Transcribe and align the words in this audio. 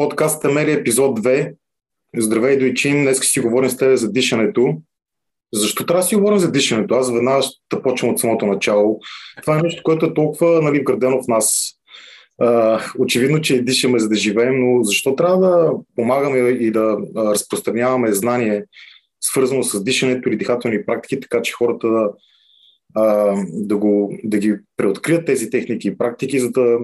Подкаст 0.00 0.44
Амелия, 0.44 0.76
епизод 0.76 1.20
2. 1.20 1.54
Здравей, 2.16 2.58
Дойчин. 2.58 3.02
Днес 3.02 3.20
си 3.20 3.40
говорим 3.40 3.70
с 3.70 3.76
тебе 3.76 3.96
за 3.96 4.12
дишането. 4.12 4.76
Защо 5.52 5.86
трябва 5.86 6.02
да 6.02 6.06
си 6.06 6.16
говорим 6.16 6.38
за 6.38 6.52
дишането? 6.52 6.94
Аз 6.94 7.12
веднага 7.12 7.42
ще 7.42 7.82
почвам 7.82 8.10
от 8.10 8.18
самото 8.18 8.46
начало. 8.46 9.00
Това 9.42 9.58
е 9.58 9.62
нещо, 9.62 9.82
което 9.82 10.06
е 10.06 10.14
толкова 10.14 10.62
нали, 10.62 10.80
вградено 10.80 11.22
в 11.22 11.28
нас. 11.28 11.72
А, 12.38 12.80
очевидно, 12.98 13.40
че 13.40 13.62
дишаме 13.62 13.98
за 13.98 14.08
да 14.08 14.14
живеем, 14.14 14.54
но 14.60 14.82
защо 14.82 15.16
трябва 15.16 15.38
да 15.38 15.72
помагаме 15.96 16.38
и 16.38 16.70
да 16.70 16.98
разпространяваме 17.16 18.12
знание, 18.12 18.64
свързано 19.20 19.62
с 19.62 19.84
дишането 19.84 20.28
или 20.28 20.36
дихателни 20.36 20.86
практики, 20.86 21.20
така 21.20 21.42
че 21.42 21.52
хората 21.52 21.88
да, 21.88 22.10
да, 23.48 23.76
го, 23.76 24.18
да 24.24 24.38
ги 24.38 24.54
преоткрият 24.76 25.26
тези 25.26 25.50
техники 25.50 25.88
и 25.88 25.98
практики, 25.98 26.38
за 26.38 26.50
да 26.50 26.78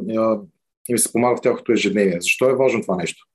им 0.89 0.99
се 0.99 1.13
помага 1.13 1.37
в 1.37 1.41
тяхното 1.41 1.73
ежедневие. 1.73 2.21
Защо 2.21 2.51
е 2.51 2.57
важно 2.57 2.83
това 2.83 2.97
нещо? 2.97 3.27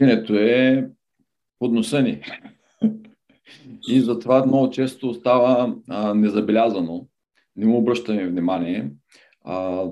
Дишането 0.00 0.34
е 0.34 0.88
подноса 1.58 2.02
ни. 2.02 2.22
И 3.88 4.00
затова 4.00 4.46
много 4.46 4.70
често 4.70 5.08
остава 5.08 5.74
а, 5.88 6.14
незабелязано. 6.14 7.06
Не 7.56 7.66
му 7.66 7.78
обръщаме 7.78 8.28
внимание. 8.28 8.90
А, 9.44 9.84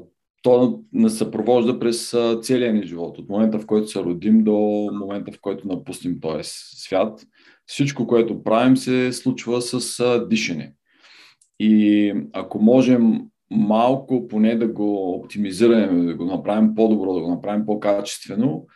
то 0.43 0.83
не 0.93 1.11
съпровожда 1.11 1.79
през 1.79 2.15
целия 2.43 2.75
ни 2.75 2.87
живот. 2.87 3.19
От 3.19 3.29
момента, 3.29 3.59
в 3.59 3.67
който 3.67 3.89
се 3.89 4.01
родим 4.01 4.45
до 4.45 4.91
момента, 4.93 5.33
в 5.33 5.41
който 5.41 5.69
напуснем 5.69 6.21
този 6.21 6.43
свят. 6.45 7.27
Всичко, 7.67 8.07
което 8.07 8.43
правим, 8.43 8.77
се 8.77 9.13
случва 9.13 9.63
с 9.63 10.01
а, 10.01 10.29
дишане. 10.29 10.75
И 11.61 12.15
ако 12.33 12.63
можем 12.63 13.21
малко 13.51 14.29
поне 14.29 14.57
да 14.57 14.69
го 14.69 15.15
оптимизираме, 15.15 16.07
да 16.07 16.15
го 16.15 16.25
направим 16.25 16.75
по-добро, 16.75 17.15
да 17.15 17.21
го 17.21 17.31
направим 17.31 17.67
по-качествено, 17.67 18.67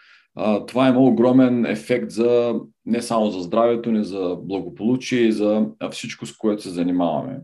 това 0.67 0.89
има 0.89 1.01
огромен 1.01 1.67
ефект 1.67 2.11
за 2.11 2.55
не 2.87 3.03
само 3.03 3.31
за 3.31 3.41
здравето 3.41 3.93
ни, 3.93 4.05
за 4.05 4.37
благополучие 4.43 5.21
и 5.21 5.33
за 5.33 5.67
всичко, 5.91 6.27
с 6.27 6.37
което 6.37 6.63
се 6.63 6.71
занимаваме. 6.71 7.41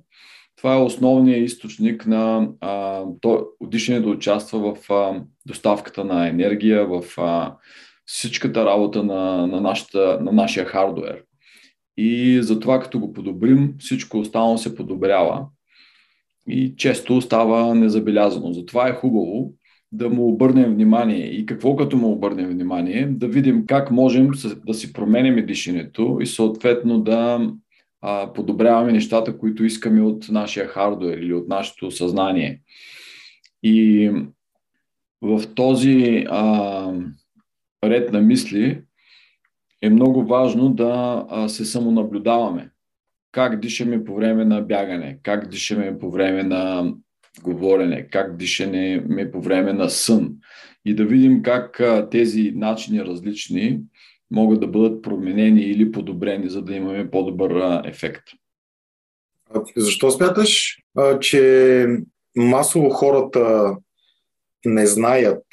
Това 0.57 0.75
е 0.75 0.83
основният 0.83 1.47
източник 1.47 2.07
на 2.07 2.49
а, 2.61 3.05
то, 3.21 3.47
дишането 3.63 4.11
участва 4.11 4.75
в 4.75 4.91
а, 4.91 5.23
доставката 5.47 6.05
на 6.05 6.29
енергия, 6.29 6.87
в 6.87 7.03
а, 7.19 7.57
всичката 8.07 8.67
работа 8.67 9.03
на, 9.03 9.47
на, 9.47 9.61
нашата, 9.61 10.19
на 10.21 10.33
нашия 10.33 10.67
хардуер. 10.67 11.23
И 11.97 12.39
затова 12.43 12.81
като 12.81 13.01
го 13.01 13.13
подобрим, 13.13 13.75
всичко 13.79 14.19
останало 14.19 14.59
се 14.59 14.75
подобрява 14.75 15.47
и 16.49 16.77
често 16.77 17.17
остава 17.17 17.75
незабелязано. 17.75 18.53
Затова 18.53 18.89
е 18.89 18.95
хубаво 18.95 19.53
да 19.93 20.11
му 20.11 20.29
обърнем 20.29 20.75
внимание. 20.75 21.27
И 21.27 21.47
какво 21.47 21.77
като 21.77 21.97
му 21.97 22.13
обърнем 22.13 22.51
внимание? 22.51 23.07
Да 23.07 23.29
видим 23.29 23.67
как 23.67 23.91
можем 23.91 24.31
да 24.67 24.75
си 24.75 24.93
променим 24.93 25.47
дишането 25.47 26.19
и 26.21 26.27
съответно 26.27 27.01
да 27.01 27.51
а, 28.01 28.33
подобряваме 28.33 28.93
нещата, 28.93 29.39
които 29.39 29.65
искаме 29.65 30.03
от 30.03 30.29
нашия 30.29 30.67
хардуер 30.67 31.19
или 31.19 31.35
от 31.35 31.49
нашето 31.49 31.91
съзнание. 31.91 32.61
И 33.63 34.11
в 35.23 35.43
този 35.55 36.25
а, 36.29 36.93
ред 37.85 38.13
на 38.13 38.21
мисли 38.21 38.83
е 39.83 39.91
много 39.91 40.25
важно 40.25 40.69
да 40.69 41.25
се 41.49 41.65
самонаблюдаваме 41.65 42.71
как 43.37 43.61
дишаме 43.61 44.05
по 44.05 44.15
време 44.15 44.45
на 44.45 44.61
бягане, 44.61 45.19
как 45.23 45.49
дишаме 45.49 45.99
по 45.99 46.11
време 46.11 46.43
на 46.43 46.93
говорене, 47.43 48.09
как 48.09 48.37
дишаме 48.37 49.05
по 49.33 49.41
време 49.41 49.73
на 49.73 49.91
сън. 49.91 50.35
И 50.85 50.95
да 50.95 51.05
видим 51.05 51.43
как 51.43 51.81
тези 52.11 52.53
начини 52.55 53.05
различни 53.05 53.81
могат 54.31 54.61
да 54.61 54.67
бъдат 54.67 55.03
променени 55.03 55.61
или 55.61 55.93
подобрени, 55.93 56.49
за 56.49 56.63
да 56.63 56.75
имаме 56.75 57.11
по-добър 57.11 57.83
ефект. 57.85 58.23
Защо 59.77 60.11
смяташ, 60.11 60.77
че 61.21 61.87
масово 62.37 62.91
хората 62.91 63.77
не 64.65 64.87
знаят 64.87 65.45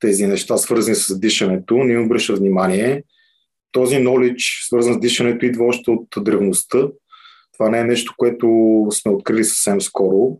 тези 0.00 0.26
неща, 0.26 0.56
свързани 0.56 0.96
с 0.96 1.20
дишането, 1.20 1.74
не 1.74 1.92
им 1.92 2.04
обръща 2.04 2.34
внимание? 2.34 3.02
Този 3.72 3.96
knowledge, 3.96 4.66
свързан 4.66 4.94
с 4.94 5.00
дишането, 5.00 5.46
идва 5.46 5.64
още 5.64 5.90
от 5.90 6.08
древността 6.24 6.88
това 7.52 7.68
не 7.68 7.78
е 7.78 7.84
нещо, 7.84 8.14
което 8.16 8.46
сме 8.90 9.12
открили 9.12 9.44
съвсем 9.44 9.80
скоро. 9.80 10.38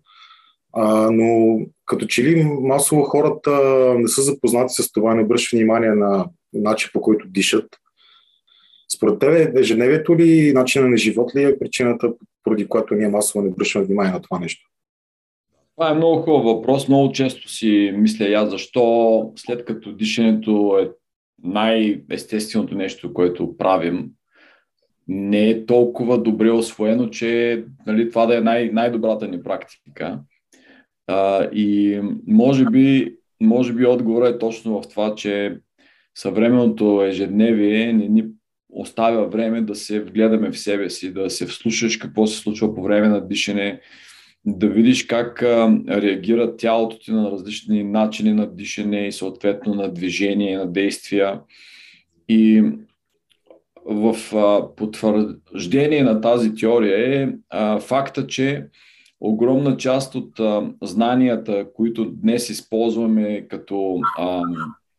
А, 0.73 1.11
но 1.11 1.59
като 1.87 2.07
че 2.07 2.25
ли 2.25 2.45
масово 2.45 3.03
хората 3.03 3.51
не 3.99 4.09
са 4.09 4.23
запознати 4.23 4.83
с 4.83 4.93
това, 4.93 5.15
не 5.15 5.23
обръщат 5.23 5.59
внимание 5.59 5.91
на 5.91 6.27
начин 6.53 6.91
по 6.93 7.01
който 7.01 7.29
дишат. 7.29 7.69
Според 8.97 9.19
тебе, 9.19 9.53
ежедневието 9.61 10.17
ли, 10.17 10.53
начина 10.53 10.89
на 10.89 10.97
живот 10.97 11.37
ли 11.37 11.45
е 11.45 11.59
причината, 11.59 12.13
поради 12.45 12.69
която 12.69 12.95
ние 12.95 13.09
масово 13.09 13.45
не 13.45 13.51
обръщаме 13.51 13.85
внимание 13.85 14.13
на 14.13 14.23
това 14.23 14.39
нещо? 14.39 14.69
Това 15.77 15.91
е 15.91 15.95
много 15.95 16.23
хубав 16.23 16.45
въпрос. 16.45 16.89
Много 16.89 17.13
често 17.13 17.49
си 17.49 17.93
мисля 17.97 18.25
я 18.25 18.47
защо 18.47 19.33
след 19.37 19.65
като 19.65 19.93
дишането 19.93 20.79
е 20.83 20.91
най-естественото 21.43 22.75
нещо, 22.75 23.15
което 23.15 23.57
правим, 23.57 24.11
не 25.13 25.51
е 25.51 25.67
толкова 25.67 26.23
добре 26.23 26.51
освоено, 26.51 27.11
че 27.11 27.65
нали, 27.87 28.11
това 28.11 28.27
да 28.27 28.37
е 28.37 28.41
най- 28.41 28.71
най-добрата 28.73 29.29
ни 29.29 29.43
практика. 29.43 30.21
А, 31.07 31.45
и 31.53 32.01
може 32.27 32.65
би, 32.65 33.15
може 33.41 33.73
би 33.73 33.87
отговорът 33.87 34.35
е 34.35 34.39
точно 34.39 34.83
в 34.83 34.89
това, 34.89 35.15
че 35.15 35.57
съвременното 36.15 37.03
ежедневие 37.05 37.93
не 37.93 38.09
ни 38.09 38.25
оставя 38.69 39.29
време 39.29 39.61
да 39.61 39.75
се 39.75 40.01
вгледаме 40.01 40.51
в 40.51 40.59
себе 40.59 40.91
си, 40.91 41.13
да 41.13 41.31
се 41.31 41.47
вслушаш 41.47 41.97
какво 41.97 42.27
се 42.27 42.39
случва 42.39 42.75
по 42.75 42.83
време 42.83 43.09
на 43.09 43.29
дишане, 43.29 43.81
да 44.45 44.69
видиш 44.69 45.07
как 45.07 45.43
а, 45.43 45.79
реагира 45.89 46.57
тялото 46.57 46.99
ти 46.99 47.13
на 47.13 47.31
различни 47.31 47.85
начини 47.85 48.33
на 48.33 48.55
дишане 48.55 49.07
и 49.07 49.13
съответно 49.13 49.75
на 49.75 49.93
движение, 49.93 50.59
на 50.59 50.73
действия. 50.73 51.41
И 52.29 52.63
в 53.87 54.17
потвърждение 54.77 56.03
на 56.03 56.21
тази 56.21 56.55
теория 56.55 57.23
е 57.23 57.29
факта, 57.81 58.27
че 58.27 58.67
огромна 59.21 59.77
част 59.77 60.15
от 60.15 60.41
знанията, 60.83 61.67
които 61.75 62.05
днес 62.05 62.51
използваме 62.51 63.47
като 63.49 64.01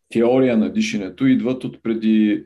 теория 0.09 0.57
на 0.57 0.69
дишането, 0.69 1.25
идват 1.25 1.63
от 1.63 1.83
преди 1.83 2.43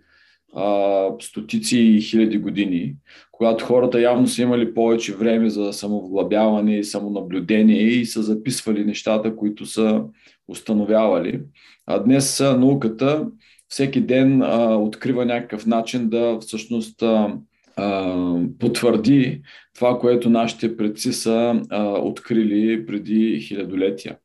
стотици 1.20 1.80
и 1.80 2.02
хиляди 2.02 2.38
години, 2.38 2.96
когато 3.31 3.66
хората 3.66 4.02
явно 4.02 4.28
са 4.28 4.42
имали 4.42 4.74
повече 4.74 5.16
време 5.16 5.50
за 5.50 5.74
самовглъбяване 5.74 6.78
и 6.78 6.84
самонаблюдение 6.84 7.81
и 7.81 8.06
са 8.06 8.24
записвали 8.24 8.86
нещата, 8.86 9.36
които 9.36 9.66
са 9.66 10.03
установявали. 10.47 11.42
А 11.86 12.00
днес 12.00 12.40
науката 12.40 13.28
всеки 13.69 14.01
ден 14.01 14.41
а, 14.41 14.78
открива 14.78 15.25
някакъв 15.25 15.66
начин 15.66 16.09
да 16.09 16.39
всъщност 16.39 17.02
а, 17.02 17.37
а, 17.75 18.40
потвърди 18.59 19.41
това, 19.75 19.99
което 19.99 20.29
нашите 20.29 20.78
предци 20.78 21.14
са 21.14 21.61
а, 21.69 21.84
открили 21.84 22.85
преди 22.85 23.40
хилядолетия. 23.47 24.17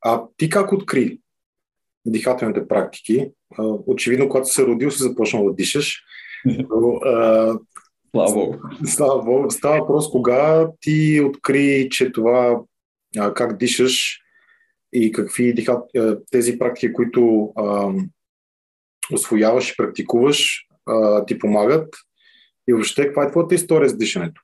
А 0.00 0.22
ти 0.36 0.50
как 0.50 0.72
откри 0.72 1.18
дихателните 2.06 2.68
практики? 2.68 3.30
А, 3.58 3.62
очевидно, 3.86 4.28
когато 4.28 4.48
се 4.48 4.66
родил, 4.66 4.90
си 4.90 5.02
започнал 5.02 5.44
да 5.44 5.54
дишаш. 5.54 6.02
Но, 6.44 6.96
а, 7.04 7.58
Слава 8.16 8.34
Богу. 8.34 8.58
Става, 8.86 9.50
става 9.50 9.78
въпрос 9.78 10.10
кога 10.10 10.68
ти 10.80 11.20
откри, 11.20 11.88
че 11.90 12.12
това 12.12 12.60
а, 13.18 13.34
как 13.34 13.58
дишаш 13.58 14.18
и 14.92 15.12
какви 15.12 15.54
дихат, 15.54 15.90
тези 16.30 16.58
практики, 16.58 16.92
които 16.92 17.52
а, 17.56 17.92
освояваш 19.14 19.70
и 19.70 19.76
практикуваш, 19.76 20.66
а, 20.86 21.24
ти 21.24 21.38
помагат. 21.38 21.94
И 22.68 22.72
въобще, 22.72 23.06
каква 23.06 23.24
е 23.24 23.30
твоята 23.30 23.54
история 23.54 23.88
с 23.88 23.98
дишането? 23.98 24.42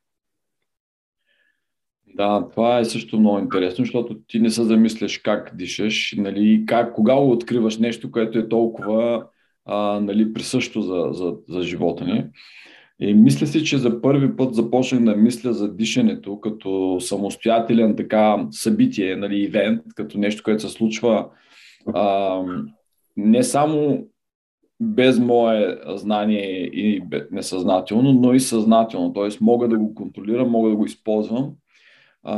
Да, 2.14 2.48
това 2.50 2.78
е 2.78 2.84
също 2.84 3.20
много 3.20 3.38
интересно, 3.38 3.84
защото 3.84 4.18
ти 4.28 4.40
не 4.40 4.50
се 4.50 4.64
замисляш 4.64 5.18
как 5.18 5.56
дишаш, 5.56 6.14
нали, 6.16 6.64
как, 6.66 6.94
кога 6.94 7.14
откриваш 7.14 7.78
нещо, 7.78 8.10
което 8.10 8.38
е 8.38 8.48
толкова 8.48 9.26
а, 9.64 10.00
нали, 10.00 10.32
присъщо 10.32 10.82
за, 10.82 11.08
за, 11.12 11.34
за 11.48 11.62
живота 11.62 12.04
ни. 12.04 12.24
И 13.00 13.14
мисля 13.14 13.46
си, 13.46 13.64
че 13.64 13.78
за 13.78 14.02
първи 14.02 14.36
път 14.36 14.54
започнах 14.54 15.04
да 15.04 15.16
мисля 15.16 15.52
за 15.52 15.74
дишането 15.74 16.40
като 16.40 16.98
самостоятелен 17.00 17.96
така 17.96 18.46
събитие, 18.50 19.16
нали, 19.16 19.42
ивент, 19.42 19.82
като 19.94 20.18
нещо, 20.18 20.42
което 20.42 20.62
се 20.62 20.68
случва 20.68 21.28
а, 21.94 22.40
не 23.16 23.42
само 23.42 24.06
без 24.80 25.18
мое 25.18 25.78
знание 25.86 26.64
и 26.64 27.02
несъзнателно, 27.30 28.12
но 28.12 28.34
и 28.34 28.40
съзнателно. 28.40 29.12
Т.е. 29.12 29.28
мога 29.40 29.68
да 29.68 29.78
го 29.78 29.94
контролирам, 29.94 30.50
мога 30.50 30.70
да 30.70 30.76
го 30.76 30.84
използвам. 30.84 31.50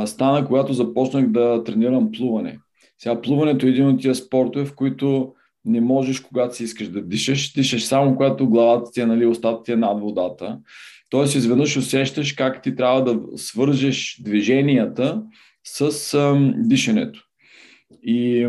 Стана, 0.05 0.47
когато 0.47 0.73
започнах 0.73 1.27
да 1.27 1.63
тренирам 1.63 2.11
плуване. 2.11 2.59
Сега 2.97 3.21
плуването 3.21 3.65
е 3.65 3.69
един 3.69 3.87
от 3.87 4.01
тия 4.01 4.15
спортове, 4.15 4.65
в 4.65 4.75
които 4.75 5.33
не 5.65 5.81
можеш, 5.81 6.19
когато 6.19 6.55
си 6.55 6.63
искаш 6.63 6.87
да 6.87 7.01
дишаш. 7.01 7.53
Дишаш 7.53 7.85
само 7.85 8.15
когато 8.15 8.49
главата 8.49 8.91
ти 8.91 9.01
е, 9.01 9.05
нали, 9.05 9.25
устата 9.25 9.63
ти 9.63 9.71
е 9.71 9.75
над 9.75 10.01
водата. 10.01 10.59
Тоест, 11.09 11.35
изведнъж 11.35 11.77
усещаш 11.77 12.33
как 12.33 12.61
ти 12.61 12.75
трябва 12.75 13.03
да 13.03 13.37
свържеш 13.37 14.21
движенията 14.23 15.23
с 15.63 16.13
ам, 16.13 16.53
дишането. 16.57 17.23
И, 18.03 18.47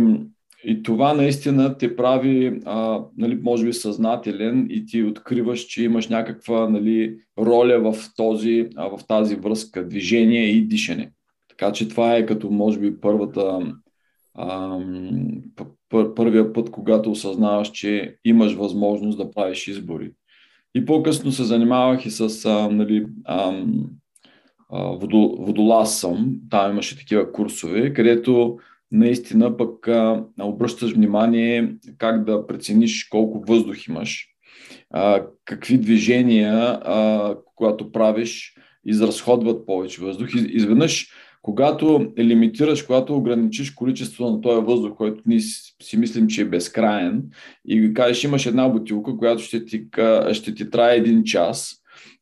и 0.64 0.82
това 0.82 1.14
наистина 1.14 1.78
те 1.78 1.96
прави, 1.96 2.60
а, 2.64 3.00
нали, 3.16 3.38
може 3.42 3.64
би, 3.64 3.72
съзнателен 3.72 4.66
и 4.70 4.86
ти 4.86 5.02
откриваш, 5.02 5.60
че 5.60 5.84
имаш 5.84 6.08
някаква 6.08 6.68
нали, 6.68 7.16
роля 7.38 7.92
в, 7.92 7.96
този, 8.16 8.68
а, 8.76 8.96
в 8.96 9.06
тази 9.06 9.36
връзка 9.36 9.88
движение 9.88 10.44
и 10.44 10.62
дишане. 10.62 11.12
Така 11.48 11.72
че 11.72 11.88
това 11.88 12.16
е 12.16 12.26
като, 12.26 12.50
може 12.50 12.78
би, 12.80 13.00
първата, 13.00 13.72
а, 14.34 14.78
първия 15.88 16.52
път, 16.52 16.70
когато 16.70 17.10
осъзнаваш, 17.10 17.70
че 17.70 18.16
имаш 18.24 18.54
възможност 18.54 19.18
да 19.18 19.30
правиш 19.30 19.68
избори. 19.68 20.12
И 20.74 20.84
по-късно 20.84 21.32
се 21.32 21.44
занимавах 21.44 22.06
и 22.06 22.10
с 22.10 22.44
а, 22.44 22.68
нали, 22.68 23.06
а, 23.24 23.64
водолаз 25.38 26.00
съм. 26.00 26.34
Там 26.50 26.70
имаше 26.70 26.98
такива 26.98 27.32
курсове, 27.32 27.92
където 27.92 28.58
наистина 28.92 29.56
пък 29.56 29.88
а, 29.88 30.24
обръщаш 30.40 30.92
внимание 30.92 31.74
как 31.98 32.24
да 32.24 32.46
прецениш 32.46 33.04
колко 33.04 33.44
въздух 33.48 33.88
имаш, 33.88 34.28
а, 34.90 35.26
какви 35.44 35.78
движения, 35.78 36.54
а, 36.84 37.36
когато 37.54 37.92
правиш, 37.92 38.54
изразходват 38.84 39.66
повече 39.66 40.02
въздух. 40.02 40.28
Изведнъж 40.34 41.08
когато 41.42 42.12
лимитираш, 42.18 42.82
когато 42.82 43.16
ограничиш 43.16 43.70
количество 43.70 44.30
на 44.30 44.40
този 44.40 44.66
въздух, 44.66 44.96
който 44.96 45.22
ние 45.26 45.40
си 45.82 45.96
мислим, 45.96 46.26
че 46.26 46.42
е 46.42 46.44
безкраен, 46.44 47.22
и 47.68 47.94
кажеш, 47.94 48.24
имаш 48.24 48.46
една 48.46 48.68
бутилка, 48.68 49.16
която 49.16 49.42
ще 49.42 49.64
ти, 49.64 49.86
ще 50.32 50.54
ти 50.54 50.70
трае 50.70 50.96
един 50.96 51.24
час, 51.24 51.74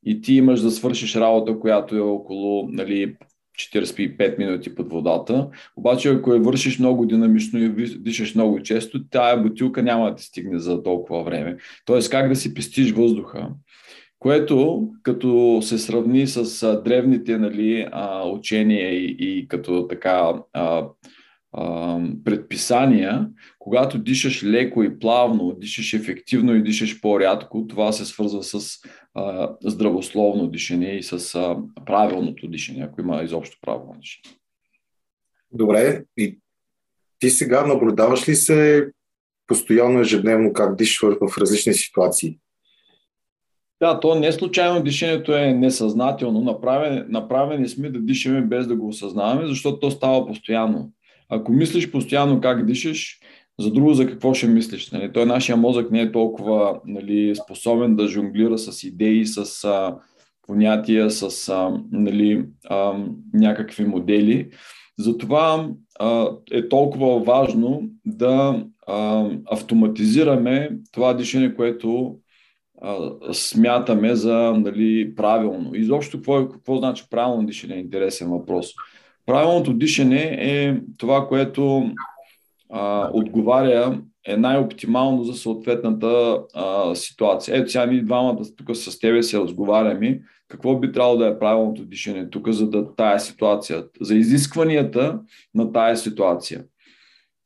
и 0.07 0.21
ти 0.21 0.35
имаш 0.35 0.61
да 0.61 0.71
свършиш 0.71 1.17
работа, 1.17 1.59
която 1.59 1.97
е 1.97 2.01
около 2.01 2.69
нали, 2.69 3.17
45 3.61 4.39
минути 4.39 4.75
под 4.75 4.93
водата. 4.93 5.49
Обаче, 5.77 6.09
ако 6.09 6.35
я 6.35 6.41
вършиш 6.41 6.79
много 6.79 7.07
динамично 7.07 7.59
и 7.59 7.99
дишаш 7.99 8.35
много 8.35 8.63
често, 8.63 9.09
тая 9.09 9.43
бутилка 9.43 9.83
няма 9.83 10.11
да 10.11 10.17
ти 10.17 10.23
стигне 10.23 10.59
за 10.59 10.83
толкова 10.83 11.23
време. 11.25 11.57
Тоест, 11.85 12.11
как 12.11 12.29
да 12.29 12.37
си 12.37 12.55
пестиш 12.55 12.93
въздуха 12.93 13.49
което 14.21 14.89
като 15.03 15.59
се 15.63 15.79
сравни 15.79 16.27
с 16.27 16.83
древните 16.85 17.39
нали, 17.39 17.89
учения 18.33 18.93
и, 18.95 19.17
и 19.19 19.49
като 19.49 19.87
така 19.89 20.33
а, 20.53 20.87
а, 21.53 21.99
предписания, 22.25 23.29
когато 23.59 23.99
дишаш 23.99 24.45
леко 24.45 24.83
и 24.83 24.99
плавно, 24.99 25.57
дишаш 25.59 25.93
ефективно 25.93 26.55
и 26.55 26.63
дишаш 26.63 27.01
по-рядко, 27.01 27.67
това 27.69 27.93
се 27.93 28.05
свързва 28.05 28.43
с 28.43 28.79
а, 29.15 29.57
здравословно 29.65 30.47
дишане 30.47 30.97
и 30.97 31.03
с 31.03 31.35
а, 31.35 31.57
правилното 31.87 32.49
дишане, 32.49 32.85
ако 32.85 33.01
има 33.01 33.23
изобщо 33.23 33.59
правилно 33.63 33.97
дишане. 34.01 34.37
Добре, 35.53 36.05
и 36.17 36.39
ти 37.19 37.31
сега 37.31 37.67
наблюдаваш 37.67 38.29
ли 38.29 38.35
се 38.35 38.91
постоянно 39.47 40.01
ежедневно 40.01 40.53
как 40.53 40.77
дишаш 40.77 41.15
в 41.21 41.39
различни 41.39 41.75
ситуации? 41.75 42.39
Да, 43.81 44.01
то 44.01 44.15
не 44.15 44.33
случайно 44.33 44.83
дишането 44.83 45.37
е 45.37 45.53
несъзнателно. 45.53 46.41
Направени, 46.41 47.03
направени 47.09 47.69
сме 47.69 47.91
да 47.91 48.01
дишаме 48.01 48.41
без 48.41 48.67
да 48.67 48.77
го 48.77 48.89
осъзнаваме, 48.89 49.47
защото 49.47 49.79
то 49.79 49.91
става 49.91 50.27
постоянно. 50.27 50.91
Ако 51.31 51.53
мислиш 51.53 51.91
постоянно 51.91 52.41
как 52.41 52.67
дишаш, 52.67 53.19
за 53.61 53.71
друго 53.71 53.95
за 53.95 54.07
какво 54.07 54.35
ще 54.35 54.47
мислиш? 54.47 54.91
Нали? 54.91 55.13
Той 55.13 55.27
нашия 55.27 55.57
мозък 55.57 55.91
не 55.91 56.01
е 56.01 56.13
толкова 56.13 56.81
нали, 56.87 57.35
способен 57.45 57.97
да 57.97 58.09
жонглира 58.09 58.59
с 58.59 58.85
идеи, 58.85 59.27
с 59.27 59.65
а, 59.65 59.97
понятия, 60.47 61.11
с 61.11 61.49
а, 61.49 61.81
нали, 61.93 62.45
а, 62.69 63.05
някакви 63.35 63.85
модели. 63.85 64.51
Затова 64.99 65.69
а, 65.99 66.29
е 66.53 66.69
толкова 66.69 67.21
важно 67.21 67.83
да 68.07 68.65
а, 68.87 69.29
автоматизираме 69.51 70.71
това 70.93 71.15
дишане, 71.15 71.55
което 71.55 72.17
смятаме 73.33 74.15
за 74.15 74.53
нали, 74.57 75.15
правилно. 75.15 75.75
Изобщо 75.75 76.17
какво, 76.17 76.49
какво 76.49 76.77
значи 76.77 77.05
правилно 77.11 77.47
дишане 77.47 77.75
е 77.75 77.81
интересен 77.81 78.31
въпрос. 78.31 78.73
Правилното 79.31 79.73
дишане 79.73 80.37
е 80.41 80.77
това, 80.99 81.29
което 81.29 81.91
а, 82.71 83.11
отговаря 83.13 84.01
е 84.27 84.37
най-оптимално 84.37 85.25
за 85.25 85.35
съответната 85.35 86.43
а, 86.55 86.95
ситуация. 86.95 87.57
Ето 87.57 87.71
сега 87.71 87.87
ние 87.87 88.03
двамата 88.03 88.43
тук 88.57 88.77
с 88.77 88.99
тебе 88.99 89.23
се 89.23 89.39
разговаряме. 89.39 90.21
Какво 90.49 90.79
би 90.79 90.93
трябвало 90.93 91.17
да 91.17 91.27
е 91.27 91.39
правилното 91.39 91.85
дишане 91.85 92.31
тук 92.31 92.49
за 92.49 92.71
да 92.71 92.95
тая 92.95 93.21
ситуация, 93.21 93.85
за 94.01 94.15
изискванията 94.15 95.21
на 95.55 95.73
тая 95.73 95.97
ситуация 95.97 96.65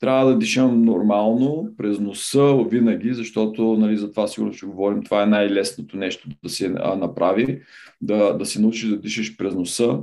трябва 0.00 0.26
да 0.26 0.38
дишам 0.38 0.84
нормално, 0.84 1.68
през 1.78 1.98
носа 1.98 2.64
винаги, 2.70 3.14
защото 3.14 3.76
нали, 3.78 3.96
за 3.96 4.10
това 4.10 4.28
сигурно 4.28 4.52
ще 4.52 4.66
говорим, 4.66 5.02
това 5.02 5.22
е 5.22 5.26
най-лесното 5.26 5.96
нещо 5.96 6.28
да 6.42 6.48
се 6.48 6.68
направи, 6.68 7.60
да, 8.00 8.32
да 8.32 8.46
се 8.46 8.60
научиш 8.60 8.88
да 8.88 9.00
дишаш 9.00 9.36
през 9.36 9.54
носа. 9.54 9.98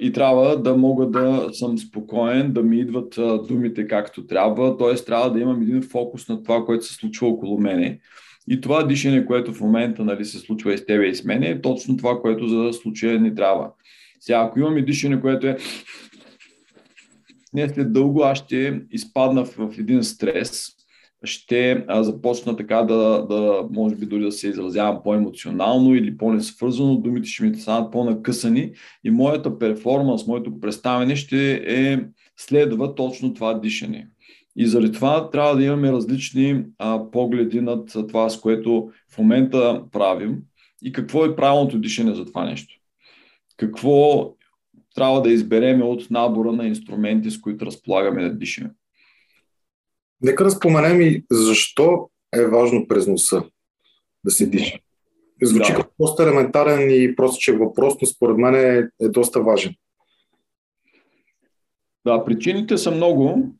И 0.00 0.12
трябва 0.12 0.62
да 0.62 0.76
мога 0.76 1.06
да 1.06 1.48
съм 1.52 1.78
спокоен, 1.78 2.52
да 2.52 2.62
ми 2.62 2.80
идват 2.80 3.18
думите 3.48 3.86
както 3.86 4.26
трябва, 4.26 4.76
т.е. 4.76 4.94
трябва 4.94 5.32
да 5.32 5.40
имам 5.40 5.62
един 5.62 5.82
фокус 5.82 6.28
на 6.28 6.42
това, 6.42 6.64
което 6.64 6.84
се 6.84 6.94
случва 6.94 7.26
около 7.26 7.60
мене. 7.60 7.98
И 8.50 8.60
това 8.60 8.82
дишане, 8.82 9.26
което 9.26 9.54
в 9.54 9.60
момента 9.60 10.04
нали, 10.04 10.24
се 10.24 10.38
случва 10.38 10.74
и 10.74 10.78
с 10.78 10.86
тебе 10.86 11.06
и 11.06 11.14
с 11.14 11.24
мене, 11.24 11.48
е 11.48 11.60
точно 11.60 11.96
това, 11.96 12.20
което 12.20 12.48
за 12.48 12.72
случая 12.72 13.20
ни 13.20 13.34
трябва. 13.34 13.70
Сега, 14.20 14.38
ако 14.38 14.58
имаме 14.58 14.82
дишане, 14.82 15.20
което 15.20 15.46
е 15.46 15.56
не 17.54 17.68
след 17.68 17.92
дълго 17.92 18.22
аз 18.22 18.38
ще 18.38 18.80
изпадна 18.90 19.44
в 19.44 19.78
един 19.78 20.02
стрес, 20.02 20.77
ще 21.24 21.84
започна 21.90 22.56
така 22.56 22.82
да, 22.82 23.26
да, 23.28 23.66
може 23.70 23.96
би 23.96 24.06
дори 24.06 24.22
да 24.22 24.32
се 24.32 24.48
изразявам 24.48 25.00
по-емоционално 25.04 25.94
или 25.94 26.16
по-несвързано, 26.16 26.96
думите 26.96 27.28
ще 27.28 27.44
ми 27.44 27.54
станат 27.54 27.92
по-накъсани 27.92 28.72
и 29.04 29.10
моята 29.10 29.58
перформанс, 29.58 30.26
моето 30.26 30.60
представяне 30.60 31.16
ще 31.16 31.52
е 31.66 32.00
следва 32.36 32.94
точно 32.94 33.34
това 33.34 33.54
дишане. 33.54 34.08
И 34.56 34.66
заради 34.66 34.92
това 34.92 35.30
трябва 35.30 35.56
да 35.56 35.64
имаме 35.64 35.92
различни 35.92 36.64
а, 36.78 37.10
погледи 37.10 37.60
над 37.60 37.88
това, 38.08 38.30
с 38.30 38.40
което 38.40 38.90
в 39.10 39.18
момента 39.18 39.82
правим 39.92 40.38
и 40.82 40.92
какво 40.92 41.24
е 41.24 41.36
правилното 41.36 41.78
дишане 41.78 42.14
за 42.14 42.24
това 42.24 42.44
нещо. 42.44 42.74
Какво 43.56 44.30
трябва 44.94 45.22
да 45.22 45.30
избереме 45.30 45.84
от 45.84 46.10
набора 46.10 46.52
на 46.52 46.66
инструменти, 46.66 47.30
с 47.30 47.40
които 47.40 47.66
разполагаме 47.66 48.22
да 48.22 48.34
дишаме. 48.34 48.70
Нека 50.22 50.44
да 50.44 50.50
споменем 50.50 51.00
и 51.00 51.24
защо 51.30 52.10
е 52.36 52.46
важно 52.46 52.88
през 52.88 53.06
носа 53.06 53.44
да 54.24 54.30
се 54.30 54.46
диша. 54.46 54.78
Звучи 55.42 55.72
да. 55.72 55.78
като 55.78 55.90
доста 56.00 56.22
елементарен 56.22 56.90
и 56.90 57.14
че 57.38 57.52
въпрос, 57.52 57.94
но 58.00 58.06
според 58.06 58.36
мен 58.36 58.54
е, 58.54 58.88
е 59.00 59.08
доста 59.08 59.42
важен. 59.42 59.74
Да, 62.06 62.24
причините 62.24 62.78
са 62.78 62.90
много. 62.90 63.52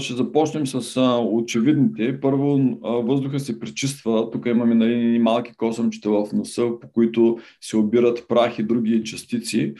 ще 0.00 0.14
започнем 0.14 0.66
с 0.66 1.00
очевидните. 1.32 2.20
Първо, 2.20 2.58
въздуха 2.82 3.40
се 3.40 3.60
пречиства. 3.60 4.30
Тук 4.30 4.46
имаме 4.46 4.74
нали, 4.74 5.18
малки 5.18 5.52
косъмчета 5.56 6.10
в 6.10 6.26
носа, 6.32 6.70
по 6.80 6.92
които 6.92 7.38
се 7.60 7.76
обират 7.76 8.28
прах 8.28 8.58
и 8.58 8.62
други 8.62 9.04
частици. 9.04 9.74